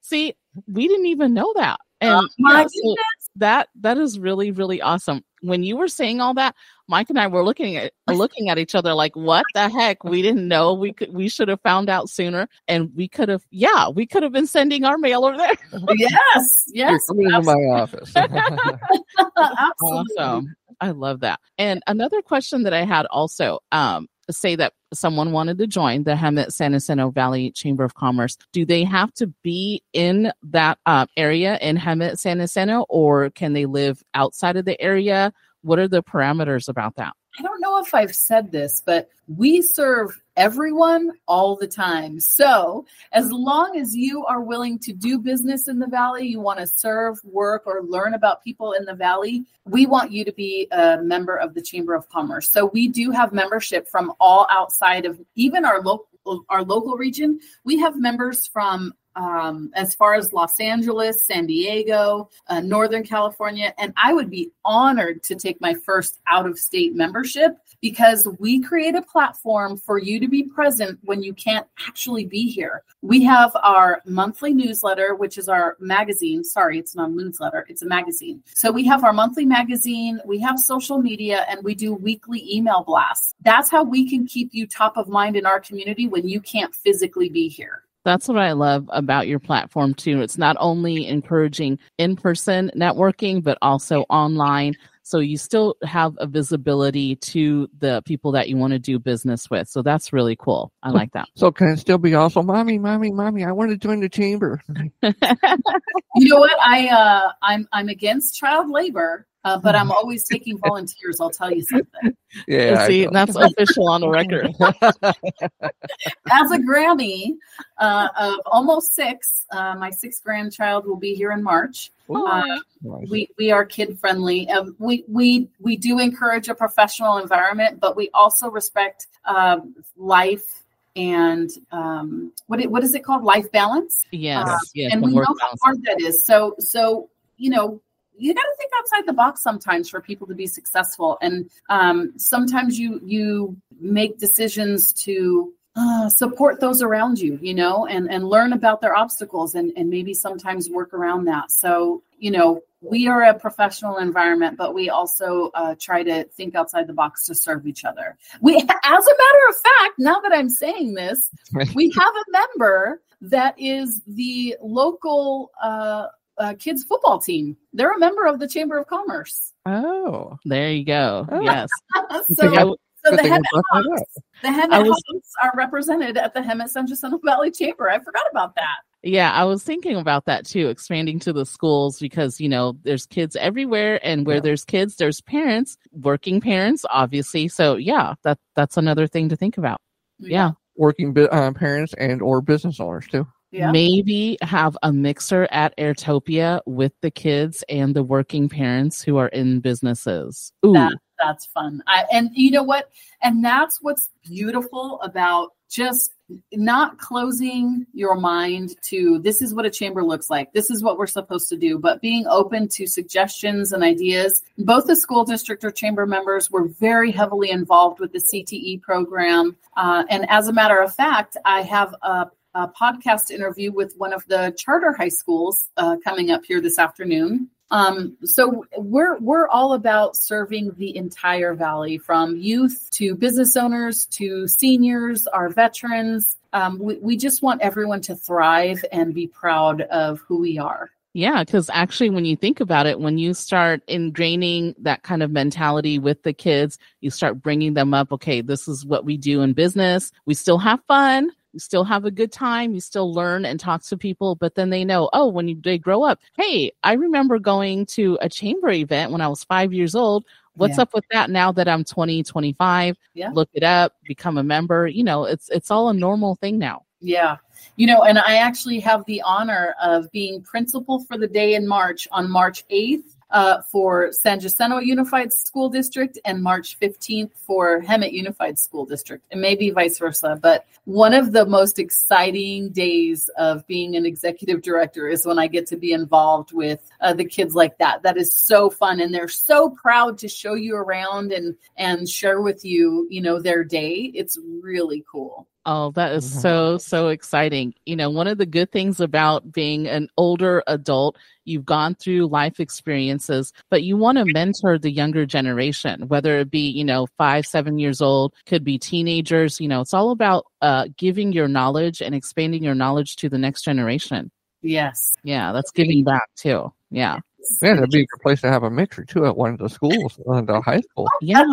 See, 0.00 0.34
we 0.66 0.88
didn't 0.88 1.06
even 1.06 1.34
know 1.34 1.52
that. 1.56 1.78
And 2.00 2.12
oh 2.12 2.28
yeah, 2.38 2.66
so 2.66 2.94
that 3.40 3.68
that 3.80 3.98
is 3.98 4.18
really 4.18 4.50
really 4.50 4.80
awesome. 4.80 5.22
When 5.42 5.62
you 5.62 5.76
were 5.76 5.88
saying 5.88 6.20
all 6.20 6.34
that, 6.34 6.54
Mike 6.86 7.10
and 7.10 7.18
I 7.18 7.26
were 7.26 7.44
looking 7.44 7.76
at 7.76 7.92
looking 8.08 8.50
at 8.50 8.58
each 8.58 8.74
other 8.74 8.94
like, 8.94 9.16
"What 9.16 9.44
the 9.54 9.68
heck? 9.68 10.04
We 10.04 10.22
didn't 10.22 10.46
know. 10.46 10.74
We 10.74 10.92
could 10.92 11.12
we 11.12 11.28
should 11.28 11.48
have 11.48 11.60
found 11.62 11.88
out 11.88 12.08
sooner, 12.08 12.48
and 12.68 12.90
we 12.94 13.08
could 13.08 13.28
have, 13.28 13.44
yeah, 13.50 13.88
we 13.88 14.06
could 14.06 14.22
have 14.22 14.32
been 14.32 14.46
sending 14.46 14.84
our 14.84 14.98
mail 14.98 15.24
over 15.24 15.36
there." 15.36 15.56
yes, 15.96 16.64
yes, 16.68 17.00
come 17.08 17.20
into 17.20 17.42
my 17.42 17.52
office. 17.52 18.12
absolutely. 18.16 20.16
Awesome. 20.18 20.54
I 20.80 20.92
love 20.92 21.20
that. 21.20 21.40
And 21.58 21.82
another 21.86 22.22
question 22.22 22.62
that 22.62 22.72
I 22.72 22.84
had 22.84 23.04
also, 23.06 23.60
um, 23.70 24.08
say 24.32 24.56
that 24.56 24.72
someone 24.92 25.32
wanted 25.32 25.58
to 25.58 25.66
join 25.66 26.04
the 26.04 26.14
Hemet 26.14 26.52
San 26.52 26.72
Jacinto 26.72 27.10
Valley 27.10 27.50
Chamber 27.52 27.84
of 27.84 27.94
Commerce, 27.94 28.36
do 28.52 28.64
they 28.64 28.84
have 28.84 29.12
to 29.14 29.28
be 29.42 29.82
in 29.92 30.32
that 30.42 30.78
uh, 30.86 31.06
area 31.16 31.58
in 31.60 31.76
Hemet 31.76 32.18
San 32.18 32.38
Jacinto 32.38 32.86
or 32.88 33.30
can 33.30 33.52
they 33.52 33.66
live 33.66 34.02
outside 34.14 34.56
of 34.56 34.64
the 34.64 34.80
area? 34.80 35.32
What 35.62 35.78
are 35.78 35.88
the 35.88 36.02
parameters 36.02 36.68
about 36.68 36.96
that? 36.96 37.14
I 37.38 37.42
don't 37.42 37.60
know 37.60 37.78
if 37.78 37.94
I've 37.94 38.14
said 38.14 38.50
this, 38.50 38.82
but 38.84 39.08
we 39.28 39.62
serve 39.62 40.20
everyone 40.36 41.12
all 41.28 41.54
the 41.54 41.68
time. 41.68 42.18
So, 42.18 42.86
as 43.12 43.30
long 43.30 43.76
as 43.78 43.94
you 43.94 44.24
are 44.26 44.40
willing 44.40 44.78
to 44.80 44.92
do 44.92 45.18
business 45.18 45.68
in 45.68 45.78
the 45.78 45.86
valley, 45.86 46.26
you 46.26 46.40
want 46.40 46.58
to 46.58 46.66
serve, 46.66 47.18
work, 47.24 47.62
or 47.66 47.82
learn 47.82 48.14
about 48.14 48.42
people 48.42 48.72
in 48.72 48.84
the 48.84 48.94
valley, 48.94 49.44
we 49.64 49.86
want 49.86 50.10
you 50.10 50.24
to 50.24 50.32
be 50.32 50.66
a 50.72 50.98
member 51.02 51.36
of 51.36 51.54
the 51.54 51.62
Chamber 51.62 51.94
of 51.94 52.08
Commerce. 52.08 52.50
So, 52.50 52.66
we 52.66 52.88
do 52.88 53.10
have 53.12 53.32
membership 53.32 53.88
from 53.88 54.12
all 54.18 54.46
outside 54.50 55.04
of 55.04 55.20
even 55.36 55.64
our 55.64 55.80
local 55.80 56.08
our 56.48 56.62
local 56.62 56.96
region. 56.96 57.40
We 57.64 57.78
have 57.78 57.96
members 57.96 58.46
from 58.46 58.92
um, 59.16 59.70
as 59.74 59.94
far 59.94 60.14
as 60.14 60.32
Los 60.32 60.58
Angeles, 60.60 61.26
San 61.26 61.46
Diego, 61.46 62.28
uh, 62.48 62.60
Northern 62.60 63.04
California. 63.04 63.74
And 63.78 63.92
I 63.96 64.12
would 64.12 64.30
be 64.30 64.50
honored 64.64 65.22
to 65.24 65.34
take 65.34 65.60
my 65.60 65.74
first 65.74 66.18
out 66.28 66.46
of 66.46 66.58
state 66.58 66.94
membership 66.94 67.56
because 67.80 68.28
we 68.38 68.60
create 68.60 68.94
a 68.94 69.02
platform 69.02 69.76
for 69.76 69.98
you 69.98 70.20
to 70.20 70.28
be 70.28 70.42
present 70.42 70.98
when 71.02 71.22
you 71.22 71.32
can't 71.34 71.66
actually 71.86 72.26
be 72.26 72.50
here. 72.50 72.82
We 73.02 73.22
have 73.24 73.50
our 73.62 74.02
monthly 74.04 74.52
newsletter, 74.52 75.14
which 75.14 75.38
is 75.38 75.48
our 75.48 75.76
magazine. 75.80 76.44
Sorry, 76.44 76.78
it's 76.78 76.94
not 76.94 77.10
a 77.10 77.12
newsletter, 77.12 77.64
it's 77.68 77.82
a 77.82 77.86
magazine. 77.86 78.42
So 78.54 78.70
we 78.70 78.84
have 78.84 79.04
our 79.04 79.12
monthly 79.12 79.46
magazine, 79.46 80.20
we 80.24 80.38
have 80.40 80.58
social 80.58 80.98
media, 80.98 81.46
and 81.48 81.64
we 81.64 81.74
do 81.74 81.94
weekly 81.94 82.46
email 82.50 82.84
blasts. 82.84 83.34
That's 83.42 83.70
how 83.70 83.82
we 83.82 84.08
can 84.08 84.26
keep 84.26 84.50
you 84.52 84.66
top 84.66 84.96
of 84.96 85.08
mind 85.08 85.36
in 85.36 85.46
our 85.46 85.60
community 85.60 86.06
when 86.06 86.28
you 86.28 86.40
can't 86.40 86.74
physically 86.74 87.28
be 87.28 87.48
here. 87.48 87.84
That's 88.04 88.28
what 88.28 88.38
I 88.38 88.52
love 88.52 88.88
about 88.92 89.28
your 89.28 89.38
platform 89.38 89.94
too. 89.94 90.22
It's 90.22 90.38
not 90.38 90.56
only 90.58 91.06
encouraging 91.06 91.78
in-person 91.98 92.70
networking, 92.76 93.42
but 93.42 93.58
also 93.60 94.02
online. 94.08 94.74
So 95.02 95.18
you 95.18 95.36
still 95.36 95.74
have 95.82 96.14
a 96.18 96.26
visibility 96.26 97.16
to 97.16 97.68
the 97.78 98.02
people 98.06 98.32
that 98.32 98.48
you 98.48 98.56
want 98.56 98.72
to 98.72 98.78
do 98.78 98.98
business 98.98 99.50
with. 99.50 99.68
So 99.68 99.82
that's 99.82 100.12
really 100.12 100.36
cool. 100.36 100.72
I 100.82 100.90
like 100.90 101.12
that. 101.12 101.28
So 101.34 101.50
can 101.50 101.68
it 101.70 101.78
still 101.78 101.98
be 101.98 102.14
also, 102.14 102.42
mommy, 102.42 102.78
mommy, 102.78 103.10
mommy? 103.10 103.44
I 103.44 103.52
want 103.52 103.70
to 103.70 103.76
join 103.76 104.00
the 104.00 104.08
chamber. 104.08 104.62
you 105.02 106.28
know 106.28 106.38
what? 106.38 106.56
I 106.64 106.88
uh, 106.88 107.32
I'm 107.42 107.66
I'm 107.72 107.88
against 107.88 108.36
child 108.36 108.70
labor, 108.70 109.26
uh, 109.44 109.58
but 109.58 109.74
I'm 109.74 109.90
always 109.90 110.24
taking 110.24 110.58
volunteers. 110.58 111.20
I'll 111.20 111.30
tell 111.30 111.52
you 111.52 111.62
something. 111.62 112.16
Yeah. 112.46 112.82
I 112.82 112.86
See, 112.86 113.08
that's 113.10 113.36
official 113.36 113.88
on 113.88 114.02
the 114.02 114.08
record. 114.08 114.54
As 116.30 116.50
a 116.50 116.58
Grammy 116.58 117.36
uh, 117.78 118.08
of 118.18 118.40
almost 118.46 118.94
six, 118.94 119.46
uh, 119.50 119.74
my 119.76 119.90
sixth 119.90 120.22
grandchild 120.22 120.86
will 120.86 120.96
be 120.96 121.14
here 121.14 121.32
in 121.32 121.42
March. 121.42 121.90
Uh, 122.08 122.42
nice. 122.82 123.08
we 123.08 123.28
we 123.38 123.50
are 123.50 123.64
kid 123.64 123.98
friendly. 123.98 124.48
Um, 124.50 124.74
we 124.78 125.04
we 125.08 125.48
we 125.60 125.76
do 125.76 125.98
encourage 125.98 126.48
a 126.48 126.54
professional 126.54 127.18
environment, 127.18 127.80
but 127.80 127.96
we 127.96 128.10
also 128.12 128.50
respect 128.50 129.06
um, 129.24 129.74
life 129.96 130.64
and 130.96 131.50
um, 131.70 132.32
what 132.46 132.60
it, 132.60 132.70
what 132.70 132.82
is 132.82 132.94
it 132.94 133.04
called? 133.04 133.22
Life 133.22 133.50
balance. 133.52 134.04
Yes, 134.10 134.48
Uh, 134.48 134.58
yes, 134.74 134.92
and 134.92 135.02
we 135.02 135.12
work 135.12 135.28
know 135.28 135.36
how 135.40 135.54
hard 135.62 135.82
that 135.84 136.00
is. 136.00 136.24
So 136.24 136.54
so 136.58 137.08
you 137.36 137.50
know. 137.50 137.80
You 138.20 138.34
got 138.34 138.42
to 138.42 138.54
think 138.58 138.70
outside 138.78 139.06
the 139.06 139.12
box 139.12 139.42
sometimes 139.42 139.88
for 139.88 140.00
people 140.00 140.26
to 140.26 140.34
be 140.34 140.46
successful, 140.46 141.18
and 141.20 141.50
um, 141.68 142.12
sometimes 142.16 142.78
you 142.78 143.00
you 143.04 143.56
make 143.80 144.18
decisions 144.18 144.92
to 145.04 145.52
uh, 145.76 146.08
support 146.08 146.60
those 146.60 146.82
around 146.82 147.18
you, 147.18 147.38
you 147.40 147.54
know, 147.54 147.86
and 147.86 148.10
and 148.10 148.28
learn 148.28 148.52
about 148.52 148.80
their 148.80 148.94
obstacles, 148.94 149.54
and 149.54 149.72
and 149.76 149.88
maybe 149.88 150.14
sometimes 150.14 150.68
work 150.68 150.92
around 150.92 151.24
that. 151.24 151.50
So 151.50 152.02
you 152.18 152.30
know, 152.30 152.62
we 152.80 153.08
are 153.08 153.22
a 153.22 153.34
professional 153.34 153.98
environment, 153.98 154.56
but 154.56 154.74
we 154.74 154.90
also 154.90 155.50
uh, 155.54 155.74
try 155.78 156.02
to 156.02 156.24
think 156.24 156.54
outside 156.54 156.86
the 156.86 156.92
box 156.92 157.26
to 157.26 157.34
serve 157.34 157.66
each 157.66 157.84
other. 157.84 158.16
We, 158.40 158.56
as 158.56 158.64
a 158.64 158.66
matter 158.66 159.48
of 159.48 159.54
fact, 159.54 159.94
now 159.98 160.20
that 160.20 160.32
I'm 160.32 160.48
saying 160.48 160.94
this, 160.94 161.30
we 161.74 161.90
have 161.90 162.14
a 162.14 162.30
member 162.30 163.02
that 163.22 163.54
is 163.58 164.02
the 164.06 164.56
local 164.62 165.50
uh, 165.62 166.06
uh, 166.40 166.54
kids 166.58 166.82
football 166.84 167.18
team. 167.20 167.56
They're 167.72 167.92
a 167.92 167.98
member 167.98 168.26
of 168.26 168.38
the 168.40 168.48
Chamber 168.48 168.78
of 168.78 168.86
Commerce. 168.86 169.52
Oh. 169.66 170.38
There 170.44 170.72
you 170.72 170.84
go. 170.84 171.26
Oh. 171.30 171.40
Yes. 171.42 171.68
so, 172.32 172.48
I 172.48 172.56
w- 172.56 172.76
so 173.04 173.14
the 173.14 173.22
Hemet 173.22 173.42
you 173.52 173.62
Hawks, 173.70 174.14
the 174.42 174.48
Hemet 174.48 174.88
was- 174.88 175.02
Hawks 175.08 175.32
are 175.42 175.52
represented 175.54 176.16
at 176.16 176.34
the 176.34 176.40
Hemet 176.40 176.68
San 176.70 176.86
Jacinto 176.86 177.18
Valley 177.24 177.50
Chamber. 177.50 177.88
I 177.88 177.98
forgot 177.98 178.24
about 178.30 178.54
that. 178.56 178.78
Yeah, 179.02 179.30
I 179.32 179.44
was 179.44 179.62
thinking 179.62 179.96
about 179.96 180.26
that 180.26 180.44
too, 180.44 180.68
expanding 180.68 181.18
to 181.20 181.32
the 181.32 181.46
schools 181.46 181.98
because, 181.98 182.38
you 182.38 182.50
know, 182.50 182.76
there's 182.82 183.06
kids 183.06 183.34
everywhere 183.34 183.98
and 184.02 184.26
where 184.26 184.36
Yeah. 184.36 184.40
there's 184.42 184.64
kids, 184.64 184.96
there's 184.96 185.22
parents, 185.22 185.78
working 185.92 186.40
parents, 186.42 186.84
obviously. 186.90 187.48
So 187.48 187.76
yeah, 187.76 188.14
that 188.24 188.38
that's 188.56 188.76
another 188.76 189.06
thing 189.06 189.30
to 189.30 189.36
think 189.36 189.56
about. 189.56 189.78
Yeah. 190.18 190.50
Working 190.76 191.16
uh, 191.16 191.52
parents 191.52 191.94
and 191.94 192.20
or 192.20 192.42
business 192.42 192.78
owners 192.78 193.06
too. 193.06 193.26
Yeah. 193.50 193.72
Maybe 193.72 194.38
have 194.42 194.76
a 194.82 194.92
mixer 194.92 195.48
at 195.50 195.76
Airtopia 195.76 196.60
with 196.66 196.92
the 197.00 197.10
kids 197.10 197.64
and 197.68 197.94
the 197.94 198.02
working 198.04 198.48
parents 198.48 199.02
who 199.02 199.16
are 199.16 199.28
in 199.28 199.60
businesses. 199.60 200.52
Ooh. 200.64 200.72
That- 200.72 200.94
that's 201.22 201.46
fun. 201.46 201.82
I, 201.86 202.04
and 202.12 202.30
you 202.32 202.50
know 202.50 202.62
what? 202.62 202.90
And 203.22 203.44
that's 203.44 203.82
what's 203.82 204.10
beautiful 204.24 205.00
about 205.02 205.52
just 205.68 206.12
not 206.52 206.98
closing 206.98 207.86
your 207.92 208.14
mind 208.16 208.74
to 208.82 209.18
this 209.20 209.42
is 209.42 209.54
what 209.54 209.66
a 209.66 209.70
chamber 209.70 210.02
looks 210.02 210.30
like. 210.30 210.52
This 210.52 210.70
is 210.70 210.82
what 210.82 210.98
we're 210.98 211.06
supposed 211.06 211.48
to 211.48 211.56
do, 211.56 211.78
but 211.78 212.00
being 212.00 212.26
open 212.28 212.68
to 212.68 212.86
suggestions 212.86 213.72
and 213.72 213.82
ideas. 213.82 214.42
Both 214.58 214.86
the 214.86 214.96
school 214.96 215.24
district 215.24 215.64
or 215.64 215.70
chamber 215.70 216.06
members 216.06 216.50
were 216.50 216.68
very 216.68 217.12
heavily 217.12 217.50
involved 217.50 218.00
with 218.00 218.12
the 218.12 218.20
CTE 218.20 218.82
program. 218.82 219.56
Uh, 219.76 220.04
and 220.08 220.28
as 220.28 220.48
a 220.48 220.52
matter 220.52 220.80
of 220.80 220.94
fact, 220.94 221.36
I 221.44 221.62
have 221.62 221.94
a 222.02 222.26
a 222.54 222.68
podcast 222.68 223.30
interview 223.30 223.72
with 223.72 223.94
one 223.96 224.12
of 224.12 224.26
the 224.26 224.54
charter 224.56 224.92
high 224.92 225.08
schools 225.08 225.68
uh, 225.76 225.96
coming 226.02 226.30
up 226.30 226.44
here 226.44 226.60
this 226.60 226.78
afternoon. 226.78 227.50
Um, 227.70 228.16
so 228.24 228.64
we're 228.76 229.18
we're 229.18 229.46
all 229.48 229.74
about 229.74 230.16
serving 230.16 230.74
the 230.76 230.96
entire 230.96 231.54
valley, 231.54 231.98
from 231.98 232.36
youth 232.36 232.88
to 232.92 233.14
business 233.14 233.56
owners 233.56 234.06
to 234.06 234.48
seniors, 234.48 235.26
our 235.28 235.48
veterans. 235.48 236.36
Um, 236.52 236.78
we, 236.80 236.96
we 236.96 237.16
just 237.16 237.42
want 237.42 237.62
everyone 237.62 238.00
to 238.02 238.16
thrive 238.16 238.84
and 238.90 239.14
be 239.14 239.28
proud 239.28 239.82
of 239.82 240.20
who 240.26 240.40
we 240.40 240.58
are. 240.58 240.90
Yeah, 241.12 241.42
because 241.44 241.70
actually, 241.72 242.10
when 242.10 242.24
you 242.24 242.36
think 242.36 242.60
about 242.60 242.86
it, 242.86 243.00
when 243.00 243.18
you 243.18 243.34
start 243.34 243.86
ingraining 243.88 244.74
that 244.78 245.02
kind 245.02 245.22
of 245.22 245.30
mentality 245.30 245.98
with 245.98 246.22
the 246.22 246.32
kids, 246.32 246.78
you 247.00 247.10
start 247.10 247.42
bringing 247.42 247.74
them 247.74 247.94
up. 247.94 248.12
Okay, 248.12 248.40
this 248.40 248.66
is 248.68 248.84
what 248.84 249.04
we 249.04 249.16
do 249.16 249.42
in 249.42 249.52
business. 249.52 250.12
We 250.24 250.34
still 250.34 250.58
have 250.58 250.80
fun. 250.86 251.30
You 251.52 251.58
still 251.60 251.84
have 251.84 252.04
a 252.04 252.10
good 252.10 252.30
time. 252.32 252.74
You 252.74 252.80
still 252.80 253.12
learn 253.12 253.44
and 253.44 253.58
talk 253.58 253.82
to 253.84 253.96
people, 253.96 254.36
but 254.36 254.54
then 254.54 254.70
they 254.70 254.84
know, 254.84 255.10
oh, 255.12 255.26
when 255.28 255.48
you, 255.48 255.60
they 255.62 255.78
grow 255.78 256.02
up, 256.04 256.20
hey, 256.36 256.72
I 256.84 256.92
remember 256.92 257.38
going 257.38 257.86
to 257.86 258.18
a 258.20 258.28
chamber 258.28 258.70
event 258.70 259.10
when 259.10 259.20
I 259.20 259.28
was 259.28 259.42
five 259.44 259.72
years 259.72 259.94
old. 259.94 260.24
What's 260.54 260.76
Yeah. 260.76 260.82
up 260.82 260.94
with 260.94 261.04
that 261.10 261.30
now 261.30 261.52
that 261.52 261.68
I'm 261.68 261.84
20, 261.84 262.22
25? 262.22 262.96
Yeah. 263.14 263.30
Look 263.32 263.48
it 263.52 263.62
up, 263.62 263.94
become 264.04 264.38
a 264.38 264.42
member. 264.42 264.86
You 264.86 265.04
know, 265.04 265.24
it's 265.24 265.48
it's 265.50 265.70
all 265.70 265.88
a 265.88 265.94
normal 265.94 266.34
thing 266.36 266.58
now. 266.58 266.84
Yeah. 267.00 267.36
You 267.76 267.86
know, 267.86 268.02
and 268.02 268.18
I 268.18 268.36
actually 268.36 268.78
have 268.80 269.04
the 269.06 269.22
honor 269.22 269.74
of 269.82 270.10
being 270.12 270.42
principal 270.42 271.00
for 271.04 271.16
the 271.16 271.26
day 271.28 271.54
in 271.54 271.66
March 271.66 272.06
on 272.12 272.30
March 272.30 272.64
8th 272.68 273.16
uh, 273.30 273.62
for 273.62 274.12
San 274.12 274.40
Jacinto 274.40 274.78
Unified 274.78 275.32
School 275.32 275.68
District 275.68 276.18
and 276.24 276.42
March 276.42 276.78
15th 276.80 277.30
for 277.46 277.80
Hemet 277.80 278.12
Unified 278.12 278.58
School 278.58 278.84
District, 278.84 279.24
and 279.30 279.40
maybe 279.40 279.70
vice 279.70 279.98
versa. 279.98 280.38
But 280.40 280.66
one 280.84 281.14
of 281.14 281.32
the 281.32 281.46
most 281.46 281.78
exciting 281.78 282.70
days 282.70 283.28
of 283.36 283.66
being 283.66 283.96
an 283.96 284.06
executive 284.06 284.62
director 284.62 285.08
is 285.08 285.26
when 285.26 285.38
I 285.38 285.46
get 285.46 285.66
to 285.68 285.76
be 285.76 285.92
involved 285.92 286.52
with 286.52 286.80
uh, 287.00 287.14
the 287.14 287.24
kids 287.24 287.54
like 287.54 287.78
that. 287.78 288.02
That 288.02 288.16
is 288.16 288.32
so 288.32 288.70
fun, 288.70 289.00
and 289.00 289.14
they're 289.14 289.28
so 289.28 289.70
proud 289.70 290.18
to 290.18 290.28
show 290.28 290.54
you 290.54 290.76
around 290.76 291.32
and 291.32 291.56
and 291.76 292.08
share 292.08 292.40
with 292.40 292.64
you, 292.64 293.06
you 293.10 293.20
know, 293.20 293.40
their 293.40 293.64
day. 293.64 294.10
It's 294.14 294.38
really 294.62 295.04
cool. 295.10 295.46
Oh, 295.66 295.90
that 295.92 296.12
is 296.12 296.24
Mhm. 296.24 296.40
so, 296.40 296.78
so 296.78 297.08
exciting. 297.08 297.74
You 297.84 297.94
know, 297.94 298.08
one 298.08 298.26
of 298.26 298.38
the 298.38 298.46
good 298.46 298.72
things 298.72 298.98
about 298.98 299.52
being 299.52 299.86
an 299.86 300.08
older 300.16 300.62
adult, 300.66 301.18
you've 301.44 301.66
gone 301.66 301.94
through 301.94 302.28
life 302.28 302.60
experiences, 302.60 303.52
but 303.68 303.82
you 303.82 303.96
want 303.96 304.16
to 304.18 304.24
mentor 304.24 304.78
the 304.78 304.90
younger 304.90 305.26
generation, 305.26 306.08
whether 306.08 306.38
it 306.38 306.50
be, 306.50 306.70
you 306.70 306.84
know, 306.84 307.06
five, 307.18 307.44
seven 307.44 307.78
years 307.78 308.00
old, 308.00 308.32
could 308.46 308.64
be 308.64 308.78
teenagers. 308.78 309.60
You 309.60 309.68
know, 309.68 309.82
it's 309.82 309.92
all 309.92 310.10
about 310.12 310.46
uh, 310.62 310.88
giving 310.96 311.32
your 311.32 311.48
knowledge 311.48 312.00
and 312.00 312.14
expanding 312.14 312.62
your 312.64 312.74
knowledge 312.74 313.16
to 313.16 313.28
the 313.28 313.38
next 313.38 313.62
generation. 313.62 314.30
Yes. 314.62 315.12
Yeah, 315.22 315.52
that's 315.52 315.70
giving 315.72 316.04
back 316.04 316.28
too. 316.36 316.72
Yeah. 316.90 317.18
Yeah, 317.62 317.74
that'd 317.74 317.90
be 317.90 318.02
a 318.02 318.06
good 318.06 318.20
place 318.22 318.40
to 318.42 318.48
have 318.48 318.62
a 318.62 318.70
mixer 318.70 319.04
too 319.04 319.26
at 319.26 319.36
one 319.36 319.52
of 319.52 319.58
the 319.58 319.68
schools, 319.68 320.18
uh, 320.30 320.40
the 320.42 320.60
high 320.60 320.80
school. 320.80 321.08
Yeah. 321.22 321.44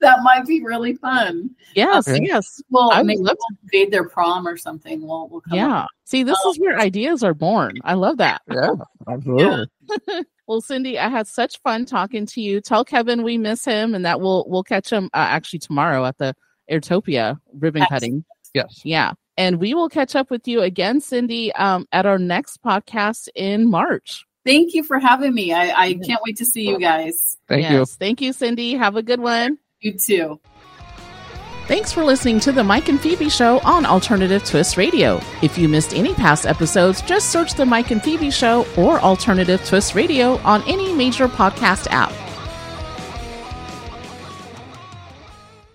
That 0.00 0.18
might 0.22 0.46
be 0.46 0.62
really 0.64 0.94
fun. 0.94 1.50
Yes. 1.74 2.08
Okay. 2.08 2.24
Yes. 2.24 2.62
Well, 2.70 2.90
I 2.92 2.98
would 2.98 3.06
maybe 3.06 3.20
love 3.22 3.36
we'll 3.50 3.58
invade 3.62 3.92
their 3.92 4.08
prom 4.08 4.46
or 4.46 4.56
something. 4.56 5.06
We'll, 5.06 5.28
we'll 5.28 5.40
come 5.42 5.56
Yeah. 5.58 5.78
up. 5.82 5.88
See, 6.04 6.22
this 6.22 6.38
is 6.46 6.58
where 6.58 6.78
ideas 6.78 7.22
are 7.22 7.34
born. 7.34 7.74
I 7.84 7.94
love 7.94 8.18
that. 8.18 8.42
Yeah, 8.50 8.70
absolutely. 9.08 9.66
Well, 10.48 10.62
Cyndi, 10.62 10.96
I 10.96 11.08
had 11.08 11.26
such 11.26 11.60
fun 11.62 11.86
talking 11.86 12.24
to 12.26 12.40
you. 12.40 12.60
Tell 12.60 12.84
Kevin 12.84 13.24
we 13.24 13.36
miss 13.36 13.64
him 13.64 13.96
and 13.96 14.04
that 14.04 14.20
we'll 14.20 14.44
we'll 14.48 14.62
catch 14.62 14.92
him 14.92 15.06
uh, 15.06 15.26
actually 15.28 15.58
tomorrow 15.58 16.04
at 16.04 16.18
the 16.18 16.34
Airtopia 16.70 17.38
ribbon 17.58 17.82
Excellent. 17.82 18.00
cutting. 18.02 18.24
Yes. 18.54 18.80
Yeah. 18.84 19.12
And 19.36 19.58
we 19.60 19.74
will 19.74 19.88
catch 19.88 20.14
up 20.16 20.30
with 20.30 20.46
you 20.48 20.60
again, 20.62 21.00
Cyndi, 21.00 21.50
um, 21.58 21.86
at 21.92 22.06
our 22.06 22.18
next 22.18 22.62
podcast 22.62 23.28
in 23.34 23.68
March. 23.70 24.24
Thank 24.46 24.74
you 24.74 24.84
for 24.84 24.98
having 24.98 25.34
me. 25.34 25.52
I, 25.52 25.72
I 25.72 25.94
can't 25.94 26.20
wait 26.24 26.36
to 26.36 26.46
see 26.46 26.68
you 26.68 26.78
guys. 26.78 27.36
Thank 27.48 27.68
you. 27.68 27.84
Thank 27.84 28.20
you, 28.20 28.32
Cyndi. 28.32 28.78
Have 28.78 28.96
a 28.96 29.02
good 29.02 29.20
one. 29.20 29.58
You 29.80 29.98
too. 29.98 30.40
Thanks 31.66 31.90
for 31.90 32.04
listening 32.04 32.38
to 32.40 32.52
the 32.52 32.62
Mike 32.62 32.88
and 32.88 33.00
Phebe 33.00 33.28
Show 33.28 33.58
on 33.64 33.84
Alternative 33.84 34.44
Twist 34.44 34.76
Radio. 34.76 35.20
If 35.42 35.58
you 35.58 35.68
missed 35.68 35.94
any 35.94 36.14
past 36.14 36.46
episodes, 36.46 37.02
just 37.02 37.30
search 37.30 37.54
the 37.54 37.66
Mike 37.66 37.90
and 37.90 38.00
Phebe 38.00 38.30
Show 38.30 38.64
or 38.76 39.00
Alternative 39.00 39.60
Twist 39.66 39.96
Radio 39.96 40.36
on 40.38 40.62
any 40.68 40.92
major 40.92 41.26
podcast 41.26 41.88
app. 41.90 42.12